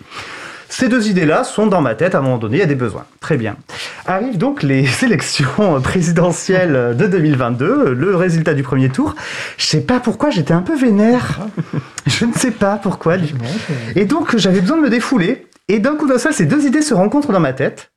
[0.75, 2.73] Ces deux idées-là sont dans ma tête, à un moment donné, il y a des
[2.73, 3.05] besoins.
[3.19, 3.57] Très bien.
[4.07, 9.13] Arrivent donc les élections présidentielles de 2022, le résultat du premier tour.
[9.57, 11.41] Je sais pas pourquoi, j'étais un peu vénère.
[12.07, 13.17] Je ne sais pas pourquoi.
[13.95, 15.45] Et donc, j'avais besoin de me défouler.
[15.67, 17.92] Et d'un coup d'un seul, ces deux idées se rencontrent dans ma tête.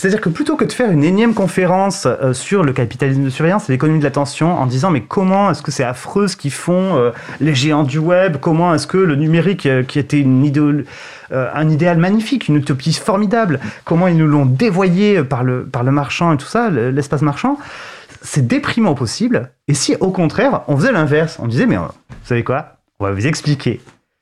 [0.00, 3.68] C'est-à-dire que plutôt que de faire une énième conférence euh, sur le capitalisme de surveillance
[3.68, 6.96] et l'économie de l'attention en disant mais comment est-ce que c'est affreux ce qu'ils font
[6.96, 11.98] euh, les géants du web, comment est-ce que le numérique euh, qui était un idéal
[11.98, 16.36] magnifique, une utopie formidable, comment ils nous l'ont dévoyé par le, par le marchand et
[16.36, 17.58] tout ça, le- l'espace marchand,
[18.22, 19.50] c'est déprimant possible.
[19.66, 21.86] Et si au contraire on faisait l'inverse, on disait mais vous
[22.22, 23.80] savez quoi, on va vous expliquer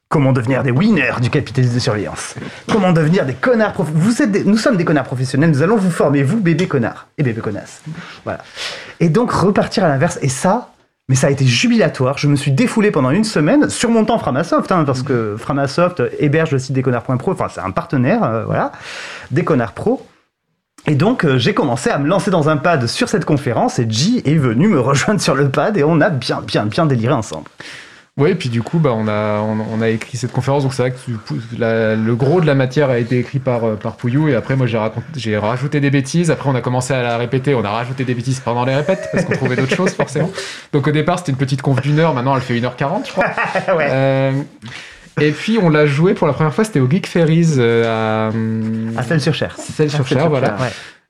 [0.09, 2.37] Comment devenir des winners du capitalisme de surveillance
[2.71, 5.91] Comment devenir des connards prof- Vous êtes Nous sommes des connards professionnels, nous allons vous
[5.91, 7.83] former, vous, bébés connards et bébés connasses.
[8.25, 8.41] Voilà.
[9.01, 10.19] Et donc repartir à l'inverse.
[10.23, 10.71] Et ça,
[11.09, 12.19] mais ça a été jubilatoire.
[12.19, 16.61] Je me suis défoulé pendant une semaine, surmontant Framasoft, hein, parce que Framasoft héberge le
[16.61, 18.71] site des connards.pro, enfin c'est un partenaire, euh, voilà,
[19.33, 20.07] des connards pro.
[20.87, 23.91] Et donc, euh, j'ai commencé à me lancer dans un pad sur cette conférence et
[23.91, 27.13] G est venu me rejoindre sur le pad et on a bien, bien, bien déliré
[27.13, 27.49] ensemble.
[28.19, 30.73] Oui, et puis du coup, bah, on, a, on, on a écrit cette conférence, donc
[30.73, 33.97] c'est vrai que la- le gros de la matière a été écrit par, euh, par
[33.97, 34.67] Pouillou, et après, moi,
[35.17, 38.15] j'ai rajouté des bêtises, après, on a commencé à la répéter, on a rajouté des
[38.15, 40.31] bêtises pendant les répètes, parce qu'on trouvait d'autres choses, forcément.
[40.73, 43.27] Donc au départ, c'était une petite conf d'une heure, maintenant, elle fait 1h40, je crois.
[43.77, 43.89] Ouais.
[43.91, 44.33] Euh,
[45.21, 48.31] et puis, on l'a joué pour la première fois, c'était au Geek Ferries euh, à,
[48.35, 49.55] hum, À celle sur Cher.
[49.59, 50.57] celle sur Cher, voilà.
[50.59, 50.69] Ouais.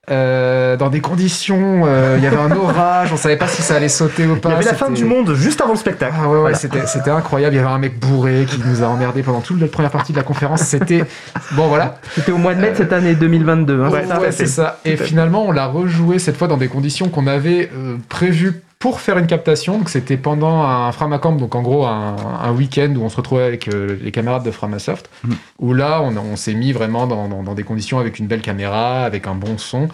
[0.09, 3.75] Euh, dans des conditions, euh, il y avait un orage, on savait pas si ça
[3.75, 4.51] allait sauter ou pas.
[4.51, 6.15] Il y avait la fin du monde juste avant le spectacle.
[6.17, 6.57] Ah ouais, ouais, Voilà.
[6.57, 7.55] c'était, c'était incroyable.
[7.55, 10.13] Il y avait un mec bourré qui nous a emmerdé pendant toute la première partie
[10.13, 10.61] de la conférence.
[10.63, 11.05] C'était
[11.53, 11.99] bon, voilà.
[12.15, 13.83] C'était au mois de mai de cette année 2022.
[13.83, 14.79] hein, Ouais, c'est ça ouais, c'est ça.
[14.85, 19.01] Et finalement, on l'a rejoué cette fois dans des conditions qu'on avait euh, prévues pour
[19.01, 19.79] faire une captation.
[19.79, 23.45] Donc, c'était pendant un Framacamp, donc en gros un, un week-end où on se retrouvait
[23.45, 25.09] avec euh, les camarades de Framasoft.
[25.25, 25.37] Mhm.
[25.61, 28.43] Où là, on, on s'est mis vraiment dans, dans- dans des conditions avec une belle
[28.43, 29.89] caméra, avec un bon son.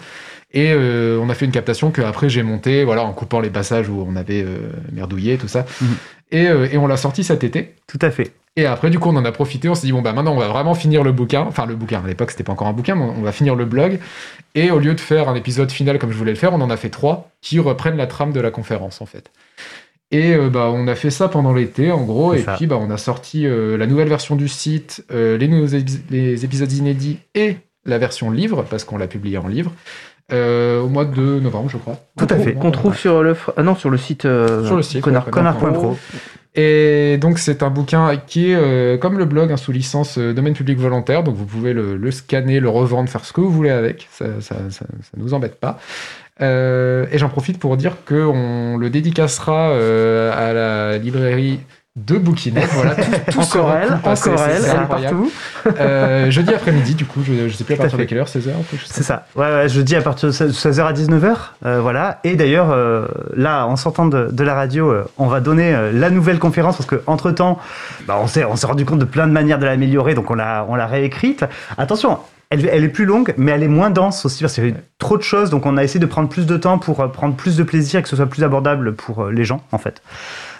[0.55, 3.49] Et euh, on a fait une captation que après j'ai montée, voilà, en coupant les
[3.49, 5.65] passages où on avait euh, merdouillé, tout ça.
[6.31, 7.73] Et, euh, et on l'a sorti cet été.
[7.87, 8.33] Tout à fait.
[8.55, 9.67] Et après, du coup, on en a profité.
[9.67, 11.41] On s'est dit, bon, bah maintenant, on va vraiment finir le bouquin.
[11.41, 13.65] Enfin, le bouquin, à l'époque, c'était pas encore un bouquin, mais on va finir le
[13.65, 13.97] blog.
[14.53, 16.69] Et au lieu de faire un épisode final comme je voulais le faire, on en
[16.69, 19.31] a fait trois qui reprennent la trame de la conférence, en fait.
[20.11, 22.35] Et euh, bah, on a fait ça pendant l'été, en gros.
[22.35, 22.53] Et ça.
[22.55, 26.01] puis, bah, on a sorti euh, la nouvelle version du site, euh, les nouveaux épis-
[26.11, 29.71] les épisodes inédits et la version livre, parce qu'on l'a publié en livre,
[30.31, 31.97] euh, au mois de novembre, je crois.
[32.17, 32.53] Tout à fait.
[32.53, 35.97] Qu'on trouve sur le, ah non, sur le site, euh, Sur le site, Connard.pro.
[36.55, 40.33] Et donc c'est un bouquin qui est euh, comme le blog hein, sous licence euh,
[40.33, 43.71] domaine public volontaire, donc vous pouvez le, scanner, le revendre, faire ce que vous voulez
[43.71, 44.85] avec, ça ça, ça,
[45.17, 45.79] nous embête pas.
[46.41, 51.59] Euh, et j'en profite pour dire qu'on le dédicacera à la librairie
[51.95, 52.69] de Bouquinette.
[52.73, 55.31] Voilà, tout, tout Encore elle, encore elle, elle partout.
[55.79, 58.45] Euh, jeudi après-midi, du coup, je, je sais plus à partir de quelle heure, 16h
[58.69, 59.27] quelque chose C'est ça.
[59.35, 61.35] Ouais, ouais, je dis à partir de 16h à 19h.
[61.67, 62.19] euh, voilà.
[62.23, 65.91] Et d'ailleurs, euh, là, en sortant de, de la radio, euh, on va donner euh,
[65.91, 67.59] la nouvelle conférence parce qu'entre temps,
[68.07, 71.45] bah, on s'est rendu compte de plein de manières de l'améliorer, donc on l'a réécrite.
[71.77, 72.17] Attention.
[72.49, 74.79] Elle, elle est plus longue, mais elle est moins dense aussi parce qu'il y avait
[74.99, 75.49] trop de choses.
[75.49, 78.03] Donc, on a essayé de prendre plus de temps pour prendre plus de plaisir et
[78.03, 80.03] que ce soit plus abordable pour les gens, en fait.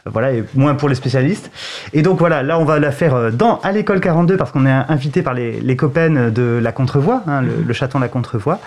[0.06, 1.50] Voilà, et moins pour les spécialistes.
[1.94, 4.66] Et donc voilà, là on va la faire euh, dans à l'école 42 parce qu'on
[4.66, 8.60] est invité par les, les copains de la Contrevoix, hein, le, le chaton La Contrevoix.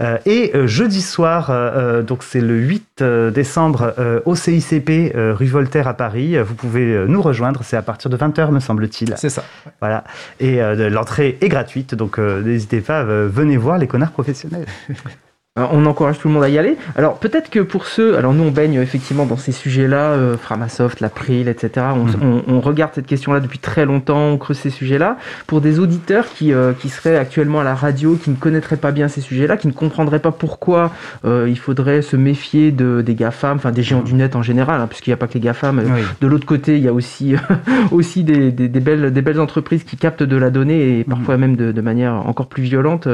[0.00, 4.34] Euh, et euh, jeudi soir, euh, euh, donc c'est le 8 euh, décembre euh, au
[4.34, 6.36] CICP euh, rue Voltaire à Paris.
[6.38, 9.14] Vous pouvez nous rejoindre, c'est à partir de 20h me semble-t-il.
[9.16, 9.44] C'est ça.
[9.80, 10.04] Voilà.
[10.40, 14.66] Et euh, l'entrée est gratuite, donc euh, n'hésitez pas, euh, venez voir les connards professionnels.
[15.60, 16.76] Euh, On encourage tout le monde à y aller.
[16.96, 21.00] Alors peut-être que pour ceux, alors nous on baigne effectivement dans ces sujets-là, euh, Framasoft,
[21.00, 21.86] l'April, etc.
[21.94, 22.42] On, Mhm.
[22.48, 25.16] on- on regarde cette question-là depuis très longtemps, on creuse ces sujets-là.
[25.46, 28.90] Pour des auditeurs qui, euh, qui seraient actuellement à la radio, qui ne connaîtraient pas
[28.92, 30.90] bien ces sujets-là, qui ne comprendraient pas pourquoi
[31.24, 34.80] euh, il faudrait se méfier de, des GAFAM, enfin des géants du net en général,
[34.80, 35.78] hein, puisqu'il n'y a pas que les GAFAM.
[35.84, 36.00] Oui.
[36.20, 37.34] De l'autre côté, il y a aussi,
[37.90, 41.36] aussi des, des- des belles, des belles entreprises qui captent de la donnée et parfois
[41.36, 43.08] même de, de manière encore plus violente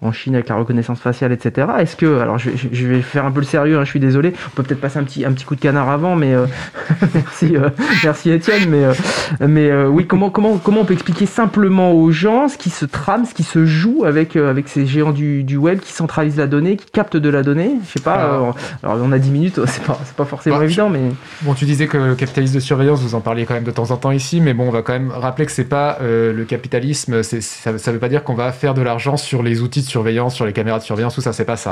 [0.00, 1.66] en Chine avec la reconnaissance faciale, etc.
[1.78, 3.90] Est-ce que, alors je, vais- je- je vais faire un peu le sérieux, hein, je
[3.90, 6.34] suis désolé, on peut peut-être passer un petit, un petit coup de canard avant, mais
[6.34, 6.46] euh,
[7.14, 7.68] merci, euh,
[8.04, 8.92] merci Étienne, mais, euh,
[9.40, 12.84] mais euh, oui, comment, comment, comment on peut expliquer simplement aux gens ce qui se
[12.84, 16.46] trame, ce qui se joue avec, avec ces géants du, du web qui centralisent la
[16.46, 17.72] donnée, qui captent de la donnée?
[17.86, 20.64] Je sais pas, Alors- alors on a 10 minutes, c'est pas, c'est pas forcément Bah,
[20.64, 21.00] évident, mais.
[21.42, 23.90] Bon, tu disais que le capitalisme de surveillance, vous en parliez quand même de temps
[23.90, 27.22] en temps ici, mais bon, on va quand même rappeler que c'est pas le capitalisme,
[27.22, 29.86] c'est- ça, ça veut pas dire qu'on va faire de l'argent sur les outils de
[29.86, 31.71] surveillance, sur les caméras de surveillance, tout ça, c'est pas ça.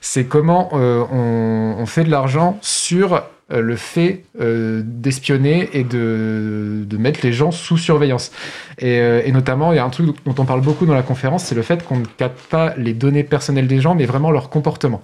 [0.00, 6.86] C'est comment euh, on, fait de l'argent sur euh, le fait euh, d'espionner et de,
[6.98, 8.30] mettre les gens sous surveillance.
[8.78, 11.54] Et, notamment, il y a un truc dont on parle beaucoup dans la conférence, c'est
[11.54, 15.02] le fait qu'on ne capte pas les données personnelles des gens, mais vraiment leur comportement.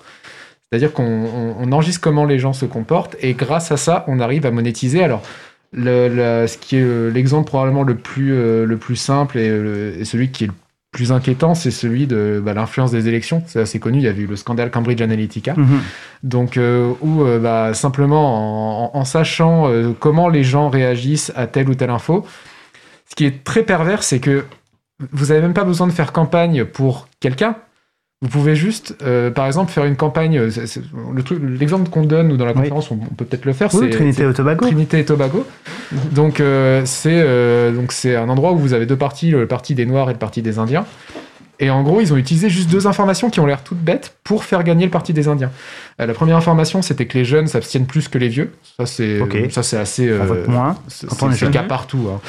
[0.71, 4.21] C'est-à-dire qu'on on- on enregistre comment les gens se comportent et grâce à ça, on
[4.21, 5.03] arrive à monétiser.
[5.03, 5.23] Alors,
[5.73, 8.31] ce qui est l'exemple probablement le plus,
[8.67, 10.53] le plus simple et celui qui est le
[10.97, 13.43] plus inquiétant, c'est celui de bah, l'influence des élections.
[13.47, 15.53] C'est assez connu, il y a eu le scandale Cambridge Analytica.
[15.55, 15.81] Mhm.
[16.23, 18.25] Donc, euh, où euh, bah, simplement
[18.89, 22.25] en, en- en sachant euh, comment les gens réagissent à telle ou telle info,
[23.11, 24.47] ce qui est très pervers, c'est que
[25.13, 27.57] vous n'avez même pas besoin de faire campagne pour quelqu'un.
[28.23, 30.39] Vous pouvez juste, euh, par exemple, faire une campagne.
[30.39, 30.81] euh, c'est- c'est-
[31.15, 32.59] le truc- L'exemple qu'on donne nous dans la Oui.
[32.61, 33.69] conférence, on, on peut peut-être le faire.
[33.75, 34.65] Oui, c'est Trinité et Tobago.
[34.67, 35.47] Trinité et Tobago.
[36.13, 39.75] Donc euh, c'est euh, donc c'est un endroit où vous avez deux parties, le parti
[39.75, 40.87] des Noirs et le parti des Indiens.
[41.59, 44.45] Et en gros, ils ont utilisé juste deux informations qui ont l'air toutes bêtes pour
[44.45, 45.51] faire gagner le parti des Indiens.
[46.01, 48.53] Euh, la première information, c'était que les jeunes s'abstiennent plus que les vieux.
[48.79, 49.37] Ça c'est Ok.
[49.51, 50.11] ça c'est assez.
[50.19, 50.77] On vote moins.
[50.89, 51.63] c'est quand on est c'est le jeune.
[51.63, 52.09] cas partout.
[52.15, 52.21] hein.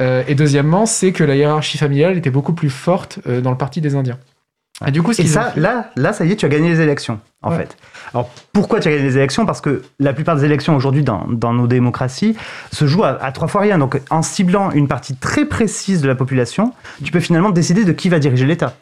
[0.00, 3.56] Euh, et deuxièmement, c'est que la hiérarchie familiale était beaucoup plus forte euh, dans le
[3.58, 4.18] parti des Indiens.
[4.86, 6.80] Et du coup, Et ont ça, là, là, ça y est, tu as gagné les
[6.80, 7.56] élections, en Ouais.
[7.58, 7.76] fait.
[8.14, 9.44] Alors, pourquoi tu as gagné les élections?
[9.44, 12.34] Parce que la plupart des élections aujourd'hui dans, dans nos démocraties
[12.72, 13.76] se jouent à, à trois fois rien.
[13.78, 16.72] Donc, en ciblant une partie très précise de la population,
[17.04, 18.74] tu peux finalement décider de qui va diriger l'État.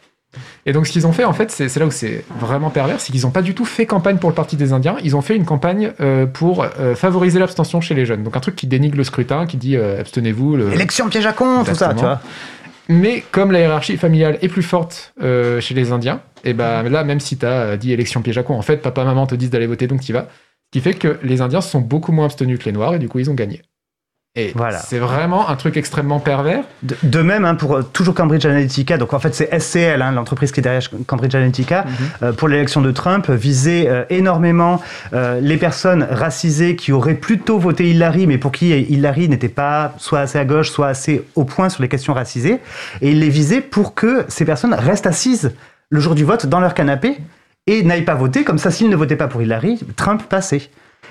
[0.67, 3.11] Et donc, ce qu'ils ont fait, en fait, c'est là où c'est vraiment pervers, c'est
[3.13, 5.35] qu'ils n'ont pas du tout fait campagne pour le Parti des Indiens, ils ont fait
[5.35, 8.23] une campagne euh, pour euh, favoriser l'abstention chez les jeunes.
[8.25, 10.57] Donc, un truc qui dénigre le scrutin, qui dit euh, abstenez-vous.
[10.57, 12.21] le- Élection piège à con, tout ça, tu vois.
[12.89, 17.05] Mais comme la hiérarchie familiale est plus forte euh, chez les Indiens, et ben là,
[17.05, 19.51] même si tu as dit élection piège à quoi, en fait, papa, maman te disent
[19.51, 20.29] d'aller voter, donc tu vas.
[20.67, 22.99] Ce qui fait que les Indiens se sont beaucoup moins abstenus que les Noirs, et
[22.99, 23.63] du coup, ils ont gagné.
[24.37, 24.79] Et Voilà.
[24.79, 26.63] c'est vraiment un truc extrêmement pervers.
[26.83, 30.13] De, de même, hein, pour euh, toujours Cambridge Analytica, donc en fait c'est SCL, hein,
[30.13, 31.85] l'entreprise qui est derrière Cambridge Analytica,
[32.23, 34.81] euh, pour l'élection de Trump, visait euh, énormément
[35.41, 40.21] les personnes racisées qui auraient plutôt voté Hillary, mais pour qui Hillary n'était pas soit
[40.21, 42.59] assez à gauche, soit assez au point sur les questions racisées.
[43.01, 45.53] Et il les visait pour que ces personnes restent assises
[45.91, 47.19] le jour du vote dans leur canapé
[47.67, 48.45] et n'aillent pas voter.
[48.45, 50.71] Comme ça, s'ils ne votaient pas pour Hillary, Trump passait.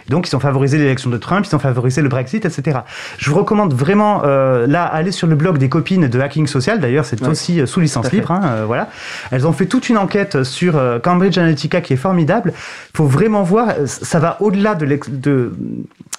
[0.10, 2.80] Donc, ils ont favorisé l'élection de Trump, ils ont favorisé le Brexit, etc.
[3.18, 6.80] Je vous recommande vraiment, euh, là, aller sur le blog des copines de Hacking Social.
[6.80, 8.32] D'ailleurs, c'est Ouais, aussi euh, sous licence libre.
[8.32, 8.90] hein, euh, voilà.
[9.32, 12.54] Elles ont fait toute une enquête sur euh, Cambridge Analytica qui est formidable.
[12.56, 14.86] Il faut vraiment voir, ça va au-delà de,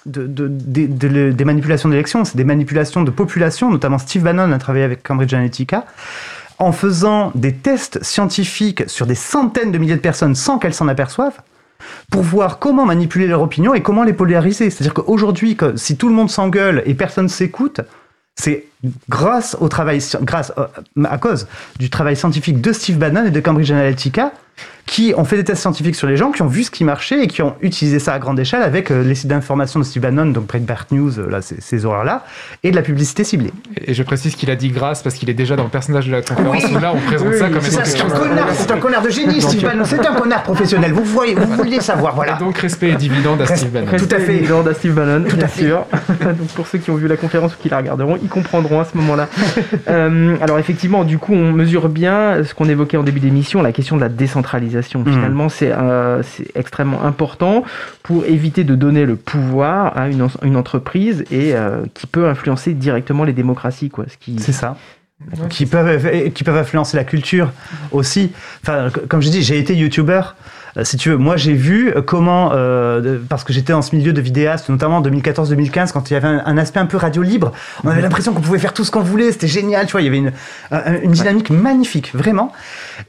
[0.05, 2.25] des manipulations d'élections.
[2.25, 5.85] C'est des manipulations de population, notamment Steve Bannon a travaillé avec Cambridge Analytica
[6.57, 10.87] en faisant des tests scientifiques sur des centaines de milliers de personnes sans qu'elles s'en
[10.89, 11.37] aperçoivent
[12.11, 14.69] pour voir comment manipuler leur opinion et comment les polariser.
[14.69, 17.81] C'est-à-dire qu'aujourd'hui, si tout le monde s'engueule et personne s'écoute,
[18.35, 18.65] c'est
[19.09, 20.67] grâce au travail, grâce euh,
[21.03, 24.31] à cause du travail scientifique de Steve Bannon et de Cambridge Analytica,
[24.89, 27.23] qui ont fait des tests scientifiques sur les gens, qui ont vu ce qui marchait
[27.23, 30.01] et qui ont utilisé ça à grande échelle avec euh, les sites d'information de Steve
[30.01, 32.25] Bannon, donc Breitbart News, euh, là, ces, ces horreurs-là,
[32.63, 33.53] et de la publicité ciblée.
[33.85, 36.11] Et je précise qu'il a dit grâce parce qu'il est déjà dans le personnage de
[36.13, 36.75] la conférence Oui.
[36.75, 39.09] où là on présente Oui, ça comme Ça, C'est un connard, c'est un connard de
[39.11, 39.83] génie, Steve Bannon.
[39.85, 40.91] C'est un connard professionnel.
[40.91, 42.35] Vous voyez, vous vouliez savoir, voilà.
[42.35, 43.91] Et donc respect et dividende à Res- Steve Bannon.
[43.95, 44.37] Tout à fait.
[44.37, 45.65] évident à Steve Bannon, Tout bien à fait.
[45.67, 45.85] sûr.
[46.21, 48.85] Donc pour ceux qui ont vu la conférence ou qui la regarderont, ils comprendront à
[48.85, 49.27] ce moment-là.
[49.87, 53.71] Euh, alors effectivement, du coup, on mesure bien ce qu'on évoquait en début d'émission, la
[53.71, 54.78] question de la décentralisation.
[54.81, 55.13] Mhm.
[55.13, 57.63] Finalement, c'est euh, c'est extrêmement important
[58.03, 62.73] pour éviter de donner le pouvoir à une, une entreprise et euh, qui peut influencer
[62.73, 64.05] directement les démocraties, quoi.
[64.07, 64.77] Ce qui C'est ça.
[65.49, 67.51] Qui peuvent, qui peuvent influencer la culture
[67.91, 68.31] aussi.
[68.63, 70.37] Enfin, comme je dis, j'ai été youtubeur.
[70.77, 73.95] Euh, Si tu veux, moi j'ai vu euh, comment, euh, parce que j'étais dans ce
[73.95, 76.97] milieu de vidéastes, notamment en 2014-2015, quand il y avait un, un aspect un peu
[76.97, 77.51] radio libre,
[77.83, 80.05] on avait l'impression qu'on pouvait faire tout ce qu'on voulait, c'était génial, tu vois, il
[80.05, 80.31] y avait une,
[80.71, 82.51] un- une dynamique magnifique, vraiment.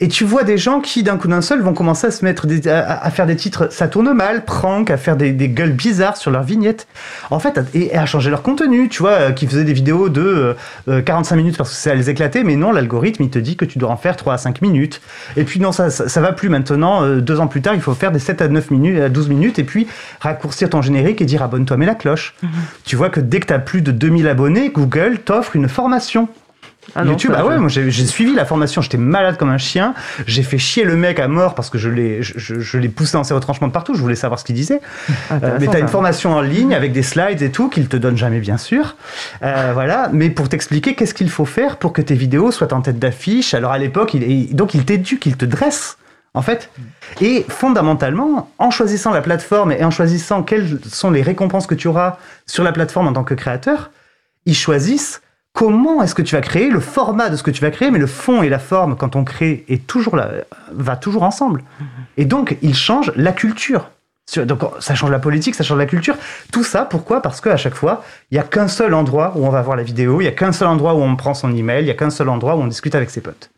[0.00, 2.46] Et tu vois des gens qui, d'un coup d'un seul, vont commencer à se mettre
[2.46, 5.72] des- à, à faire des titres, ça tourne mal, prank, à faire des, des gueules
[5.72, 6.86] bizarres sur leurs vignettes.
[7.30, 10.20] En fait, et, et à changer leur contenu, tu vois, qui faisaient des vidéos de
[10.20, 10.54] euh,
[10.88, 13.64] euh, 45 minutes parce que ça les éclater, mais non, l'algorithme, il te dit que
[13.64, 15.00] tu dois en faire 3 à 5 minutes.
[15.36, 17.02] Et puis non, ça, ça, ça va plus maintenant.
[17.04, 19.28] euh, deux ans plus tard, il faut faire des 7 à 9 minutes, à 12
[19.28, 19.86] minutes, et puis
[20.20, 22.34] raccourcir ton générique et dire abonne-toi, mets la cloche.
[22.86, 26.28] Tu vois que dès que tu as plus de 2000 abonnés, Google t'offre une formation.
[26.96, 29.94] Ah YouTube, ah ouais, moi j'ai suivi la formation, j'étais malade comme un chien,
[30.26, 33.22] j'ai fait chier le mec à mort parce que je l'ai je, l'ai poussé dans
[33.22, 34.80] ses retranchements de partout, je voulais savoir ce qu'il disait.
[35.30, 37.68] Ah, Euh, mais intéressant, tu as une formation en ligne avec des slides et tout
[37.68, 38.96] qu'il te donne jamais, bien sûr.
[39.42, 42.80] Euh, voilà, mais pour t'expliquer qu'est-ce qu'il faut faire pour que tes vidéos soient en
[42.80, 43.52] tête d'affiche.
[43.54, 45.96] Alors à l'époque, il- donc il t'éduque, il te dresse.
[46.32, 46.70] En fait,
[47.20, 51.88] et fondamentalement, en choisissant la plateforme et en choisissant quelles sont les récompenses que tu
[51.88, 53.90] auras sur la plateforme en tant que créateur,
[54.46, 55.22] ils choisissent
[55.52, 57.98] comment est-ce que tu vas créer, le format de ce que tu vas créer, mais
[57.98, 60.30] le fond et la forme, quand on crée, est toujours là,
[60.72, 61.64] va toujours ensemble.
[62.16, 63.90] Et donc, ils changent la culture.
[64.36, 66.14] Donc, ça change la politique, ça change la culture.
[66.52, 67.20] Tout ça, pourquoi?
[67.20, 69.82] Parce qu'à chaque fois, il n'y a qu'un seul endroit où on va voir la
[69.82, 71.94] vidéo, il n'y a qu'un seul endroit où on prend son email, il n'y a
[71.94, 73.50] qu'un seul endroit où on discute avec ses potes.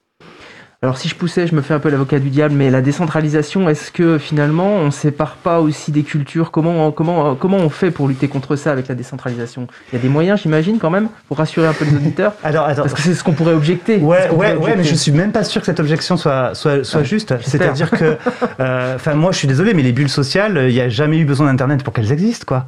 [0.84, 3.68] Alors si je poussais, je me fais un peu l'avocat du diable, mais la décentralisation,
[3.68, 6.50] est-ce que finalement on sépare pas aussi des cultures?
[6.50, 9.68] Comment, comment, comment on fait pour lutter contre ça avec la décentralisation?
[9.92, 12.34] Il y a des moyens, j'imagine, quand même, pour rassurer un peu les auditeurs?
[12.42, 13.98] Alors, Parce que c'est ce qu'on pourrait objecter.
[13.98, 17.06] Ouais, ouais, mais je suis même pas sûr que cette objection soit, soit, soit Ouais,
[17.06, 17.32] juste.
[17.42, 18.16] C'est-à-dire que,
[18.60, 21.24] euh, enfin, moi, je suis désolé, mais les bulles sociales, il n'y a jamais eu
[21.24, 22.66] besoin d'Internet pour qu'elles existent, quoi.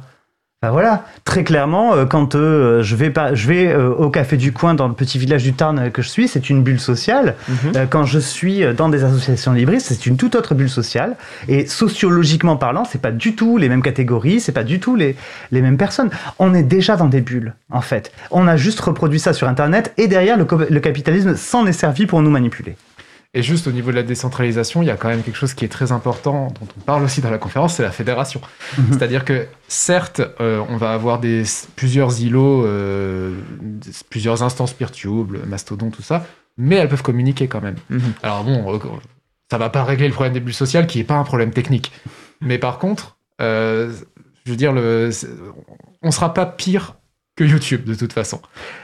[0.65, 4.35] Enfin, voilà, très clairement, euh, quand euh, je vais, pas, je vais euh, au café
[4.35, 7.35] du coin dans le petit village du Tarn que je suis, c'est une bulle sociale.
[7.47, 7.55] Mhm.
[7.75, 11.17] Euh, quand je suis dans des associations libristes, c'est une toute autre bulle sociale.
[11.47, 15.15] Et sociologiquement parlant, c'est pas du tout les mêmes catégories, c'est pas du tout les,
[15.51, 16.09] les mêmes personnes.
[16.39, 18.11] On est déjà dans des bulles, en fait.
[18.31, 22.23] On a juste reproduit ça sur Internet et derrière, le capitalisme s'en est servi pour
[22.23, 22.75] nous manipuler.
[23.33, 25.65] Et juste au niveau de la décentralisation, il y a quand même quelque chose qui
[25.65, 28.39] est très important, dont on parle aussi dans la conférence, c'est la fédération.
[28.77, 28.85] Mhm.
[28.91, 31.43] C'est-à-dire que certes, euh, on va avoir des,
[31.75, 33.35] plusieurs îlots, euh,
[34.09, 36.25] plusieurs instances Peertube, Mastodon, tout ça,
[36.57, 37.75] mais elles peuvent communiquer quand même.
[37.89, 38.13] Mhm.
[38.23, 38.79] Alors bon, euh,
[39.49, 41.91] ça va pas régler le problème des bulles sociales, qui est pas un problème technique.
[42.41, 43.93] Mais par contre, euh,
[44.45, 45.09] je veux dire, le,
[46.01, 46.95] on sera pas pire
[47.35, 48.39] que YouTube de toute façon.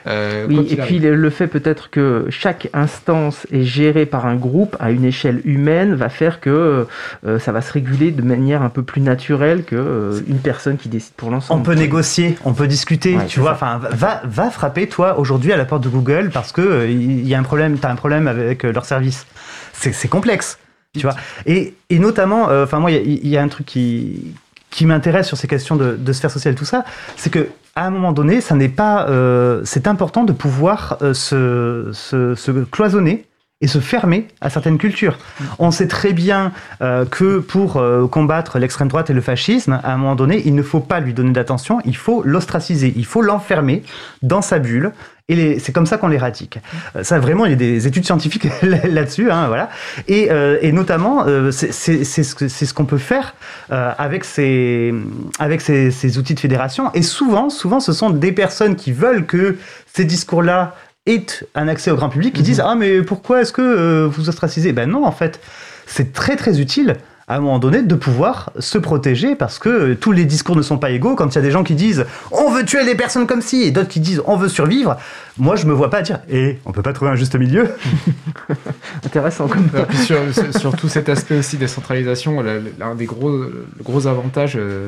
[0.07, 1.07] Euh, Oui, et puis arrive.
[1.13, 5.95] le, fait peut-être que chaque instance est gérée par un groupe à une échelle humaine
[5.95, 6.85] va faire que
[7.25, 10.75] euh, ça va se réguler de manière un peu plus naturelle que euh, une personne
[10.77, 11.63] qui décide pour On l'ensemble.
[11.63, 13.53] peut négocier, on peut discuter, Ouais, tu vois.
[13.53, 17.25] Enfin, va, va frapper toi aujourd'hui à la porte de Google parce que euh, il
[17.25, 19.25] y a un problème, t'as un problème avec euh, leur service.
[19.73, 20.59] C'est complexe,
[20.93, 21.15] tu vois.
[21.45, 24.33] Et, et notamment, euh, enfin moi, il y, a- il y a un truc qui
[24.71, 26.85] qui m'intéresse sur ces questions de, de sphère sociale, tout ça,
[27.17, 31.13] c'est que à un moment donné, ça n'est pas, euh, c'est important de pouvoir euh,
[31.13, 33.25] se, se, se cloisonner
[33.61, 35.17] et se fermer à certaines cultures.
[35.59, 36.51] On sait très bien
[36.81, 40.55] euh, que pour euh, combattre l'extrême droite et le fascisme, à un moment donné, il
[40.55, 43.83] ne faut pas lui donner d'attention, il faut l'ostraciser, il faut l'enfermer
[44.21, 44.91] dans sa bulle.
[45.29, 46.59] Et c'est comme ça qu'on l'éradicque.
[46.97, 49.69] Euh, Ça, vraiment, il y a des études scientifiques là- là-dessus, hein, voilà.
[50.09, 53.33] Et, euh, et notamment, euh, c'est ce qu'on peut faire
[53.71, 54.93] euh, avec, ces,
[55.39, 56.91] avec ces, ces outils de fédération.
[56.95, 59.55] Et souvent, souvent, ce sont des personnes qui veulent que
[59.93, 60.75] ces discours-là
[61.05, 61.25] aient
[61.55, 64.71] un accès au grand public, qui disent ah mais pourquoi est-ce que euh, vous ostracisez?
[64.73, 65.39] Ben non, en fait,
[65.87, 66.97] c'est très très utile
[67.27, 70.61] à un moment donné de pouvoir se protéger parce que euh, tous les discours ne
[70.61, 71.15] sont pas égaux.
[71.15, 73.63] Quand il y a des gens qui disent on veut tuer les personnes comme si
[73.63, 74.97] et d'autres qui disent on veut survivre,
[75.37, 77.69] moi je me vois pas dire et on peut pas trouver un juste milieu.
[79.05, 83.65] Intéressant comme puis sur, tout cet aspect aussi décentralisation, le- le- l'un des gros, le
[83.83, 84.87] gros avantages, euh,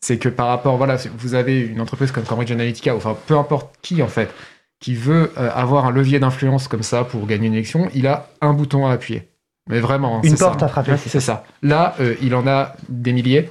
[0.00, 3.36] c'est que par rapport, voilà, si vous avez une entreprise comme Cambridge Analytica, enfin peu
[3.36, 4.30] importe qui en fait,
[4.80, 8.28] qui veut euh, avoir un levier d'influence comme ça pour gagner une élection, il a
[8.40, 9.28] un bouton à appuyer.
[9.68, 10.66] Mais vraiment, hein, Une porte ça.
[10.66, 10.92] à frapper.
[10.92, 11.44] Ouais, c'est ça.
[11.62, 13.50] Là, euh, il en a des milliers.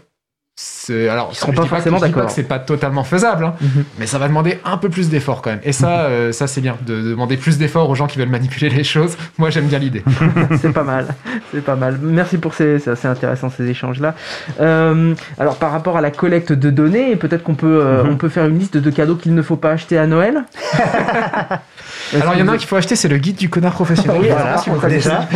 [0.90, 2.26] Alors, seront je pas forcément d'accord.
[2.26, 3.84] que c'est pas totalement faisable, hein, Mhm.
[4.00, 5.60] mais ça va demander un peu plus d'efforts quand même.
[5.64, 8.70] Et ça, euh, ça c'est bien, de demander plus d'efforts aux gens qui veulent manipuler
[8.70, 9.18] les choses.
[9.38, 10.04] Moi, j'aime bien l'idée.
[10.62, 11.08] c'est pas mal,
[11.54, 12.00] c'est pas mal.
[12.02, 14.16] Merci pour ces, c'est assez intéressant ces échanges-là.
[14.60, 18.10] Euh, alors par rapport à la collecte de données, peut-être qu'on peut, euh, Mhm.
[18.14, 20.44] on peut faire une liste de cadeaux qu'il ne faut pas acheter à Noël.
[22.22, 24.18] Alors, il y en a un qu'il faut acheter, c'est le guide du connard professionnel.
[24.22, 25.28] Oui, Voilà, alors, si déjà.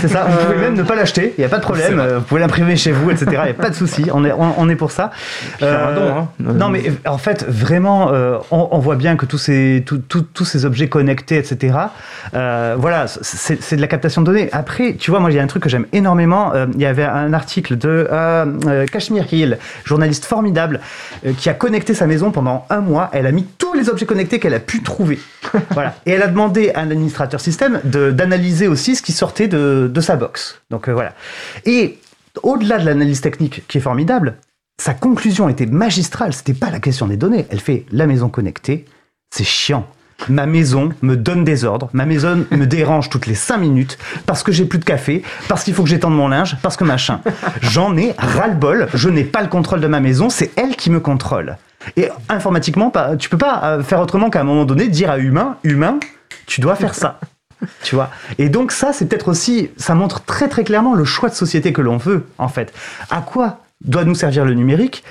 [0.00, 2.22] C'est ça, vous pouvez même ne pas l'acheter, il n'y a pas de problème, vous
[2.22, 3.26] pouvez l'imprimer chez vous, etc.
[3.30, 5.10] Il n'y a pas de souci, on est, on, on est pour ça.
[5.60, 6.28] Un Euh, don, hein.
[6.40, 10.26] Non, mais en fait, vraiment, euh, on, on voit bien que tous ces, tout- tout-
[10.34, 11.76] tous ces objets connectés, etc.,
[12.34, 14.48] euh, voilà, c'est de la captation de données.
[14.52, 16.52] Après, tu vois, moi, il y a un truc que j'aime énormément.
[16.74, 18.08] il y avait un article de
[18.90, 20.80] Kashmir Hill, journaliste formidable,
[21.38, 23.10] qui a connecté sa maison pendant un mois.
[23.12, 25.18] Elle a mis tous les objets connectés qu'elle a pu trouver.
[25.70, 25.94] voilà.
[26.06, 30.00] Et elle a demandé à l'administrateur système de- d'analyser aussi ce qui sortait de, de
[30.00, 30.60] sa box.
[30.70, 31.12] Donc voilà.
[31.66, 31.98] Et
[32.42, 34.36] au-delà de l'analyse technique qui est formidable,
[34.80, 36.32] sa conclusion était magistrale.
[36.32, 37.46] C'était pas la question des données.
[37.50, 38.86] Elle fait la maison connectée,
[39.30, 39.86] c'est chiant.
[40.28, 44.42] Ma maison me donne des ordres, ma maison me dérange toutes les 5 minutes parce
[44.42, 47.20] que j'ai plus de café, parce qu'il faut que j'étende mon linge, parce que machin.
[47.62, 51.00] J'en ai ras-le-bol, je n'ai pas le contrôle de ma maison, c'est elle qui me
[51.00, 51.56] contrôle.
[51.96, 55.56] Et informatiquement, tu peux pas euh, faire autrement qu'à un moment donné dire à humain,
[55.64, 55.98] humain,
[56.46, 57.18] tu dois faire ça.
[57.82, 58.10] Tu vois.
[58.38, 61.72] Et donc ça, c'est peut-être aussi, ça montre très très clairement le choix de société
[61.72, 62.72] que l'on veut, en fait.
[63.10, 65.02] À quoi doit nous servir le numérique?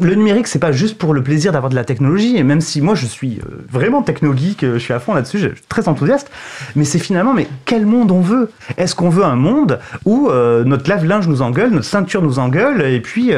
[0.00, 2.80] Le numérique, c'est pas juste pour le plaisir d'avoir de la technologie, et même si
[2.82, 5.88] moi je suis euh, vraiment techno-geek, euh, je suis à fond là-dessus, je suis très
[5.88, 6.30] enthousiaste,
[6.76, 8.50] mais c'est finalement, mais quel monde on veut?
[8.76, 12.82] Est-ce qu'on veut un monde où euh, notre lave-linge nous engueule, notre ceinture nous engueule,
[12.82, 13.32] et puis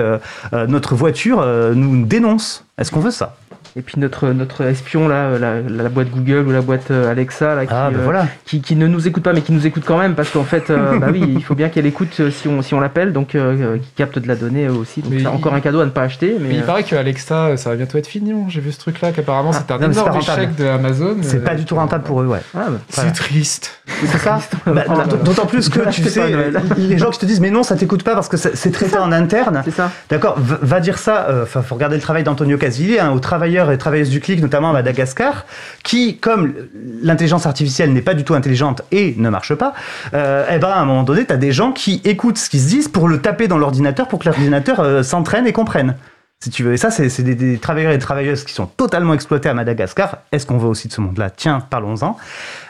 [0.68, 1.44] notre voiture
[1.74, 2.64] nous dénonce?
[2.78, 3.36] Est-ce qu'on veut ça?
[3.74, 7.54] Et puis notre, notre espion là, la, la boîte Google ou la boîte euh, Alexa
[7.54, 8.26] là, qui, Ah, ben euh, voilà.
[8.44, 10.68] qui, qui ne nous écoute pas mais qui nous écoute quand même parce qu'en fait,
[10.70, 13.34] euh, bah oui, il faut bien qu'elle écoute euh, si on, si on l'appelle, donc
[13.34, 15.00] euh, euh, qui capte de la donnée euh, aussi.
[15.00, 16.36] Donc Mais c'est il- encore un cadeau à ne pas acheter.
[16.38, 18.32] Mais, Mais il euh, paraît que Alexa, ça va bientôt être fini.
[18.32, 18.44] hein.
[18.48, 21.16] J'ai vu ce truc-là, qu'apparemment Ah, c'était un non, c'est énorme échec de Amazon.
[21.22, 22.40] C'est Euh, pas du tout rentable pour eux, ouais.
[22.54, 23.10] ah, bah, C'est Voilà.
[23.12, 23.80] triste.
[24.04, 24.84] C'est ça Bah.
[25.24, 28.02] D'autant plus que tu C'est sais, les gens qui te disent mais non, ça t'écoute
[28.02, 29.62] pas parce que c'est c'est traité en interne.
[29.64, 29.90] c'est ça.
[30.10, 31.26] D'accord, va, dire ça.
[31.30, 34.40] euh, Enfin, faut regarder le travail d'Antonio Casilli, hein, aux travailleurs et travailleuses du clic,
[34.40, 35.46] notamment à Madagascar,
[35.82, 36.54] qui, comme
[37.02, 39.74] l'intelligence artificielle n'est pas du tout intelligente et ne marche pas,
[40.14, 42.60] euh, eh ben à un moment donné, tu as des gens qui écoutent ce qu'ils
[42.60, 45.96] se disent pour le taper dans l'ordinateur pour que l'ordinateur euh, s'entraîne et comprenne.
[46.42, 46.72] Si tu veux.
[46.72, 50.18] Et ça, c'est des, des travailleurs et des travailleuses qui sont totalement exploités à Madagascar.
[50.32, 51.30] Est-ce qu'on veut aussi de ce monde-là?
[51.30, 52.16] Tiens, parlons-en.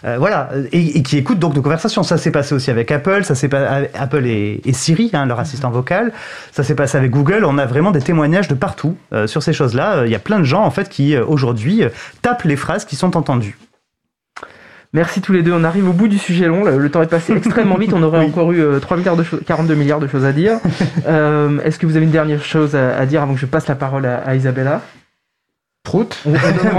[0.04, 0.50] Euh, voilà.
[0.72, 2.02] Et, et qui écoutent donc nos conversations.
[2.02, 3.24] Ça s'est passé aussi avec Apple.
[3.24, 6.12] Ça s'est pas Apple et, et Siri, hein, leur assistant vocal.
[6.52, 7.46] Ça s'est passé avec Google.
[7.46, 10.00] On a vraiment des témoignages de partout euh, sur ces choses-là.
[10.00, 11.88] Euh, Il y a plein de gens en fait qui euh, aujourd'hui euh,
[12.20, 13.56] tapent les phrases qui sont entendues.
[14.94, 15.52] Merci tous les deux.
[15.52, 16.64] On arrive au bout du sujet long.
[16.64, 17.92] Le, le temps est passé extrêmement vite.
[17.94, 18.26] On aurait Oui.
[18.26, 20.58] encore eu euh, 3 milliards de choses- 42 milliards de choses à dire.
[21.08, 23.66] Euh, Est-ce que vous avez une dernière chose à, à dire avant que je passe
[23.66, 24.82] la parole à, à Isabella?
[25.84, 26.16] Prout.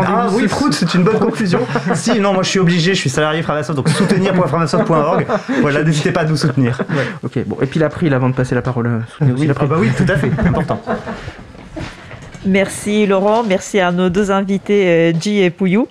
[0.07, 1.59] Ah oui, Prout, c'est une bonne conclusion.
[1.93, 5.25] si, non, moi je suis obligé, je suis salarié Framasoft, donc soutenir.framasoft.org.
[5.61, 6.79] Voilà, n'hésitez pas à nous soutenir.
[7.23, 7.57] Ok, bon.
[7.61, 8.87] Et puis l'April avant de passer la parole.
[8.87, 10.81] euh, Oui, ah bah oui, tout à fait, important.
[12.45, 15.87] Merci Laurent, merci à nos deux invités, J et Pouillou.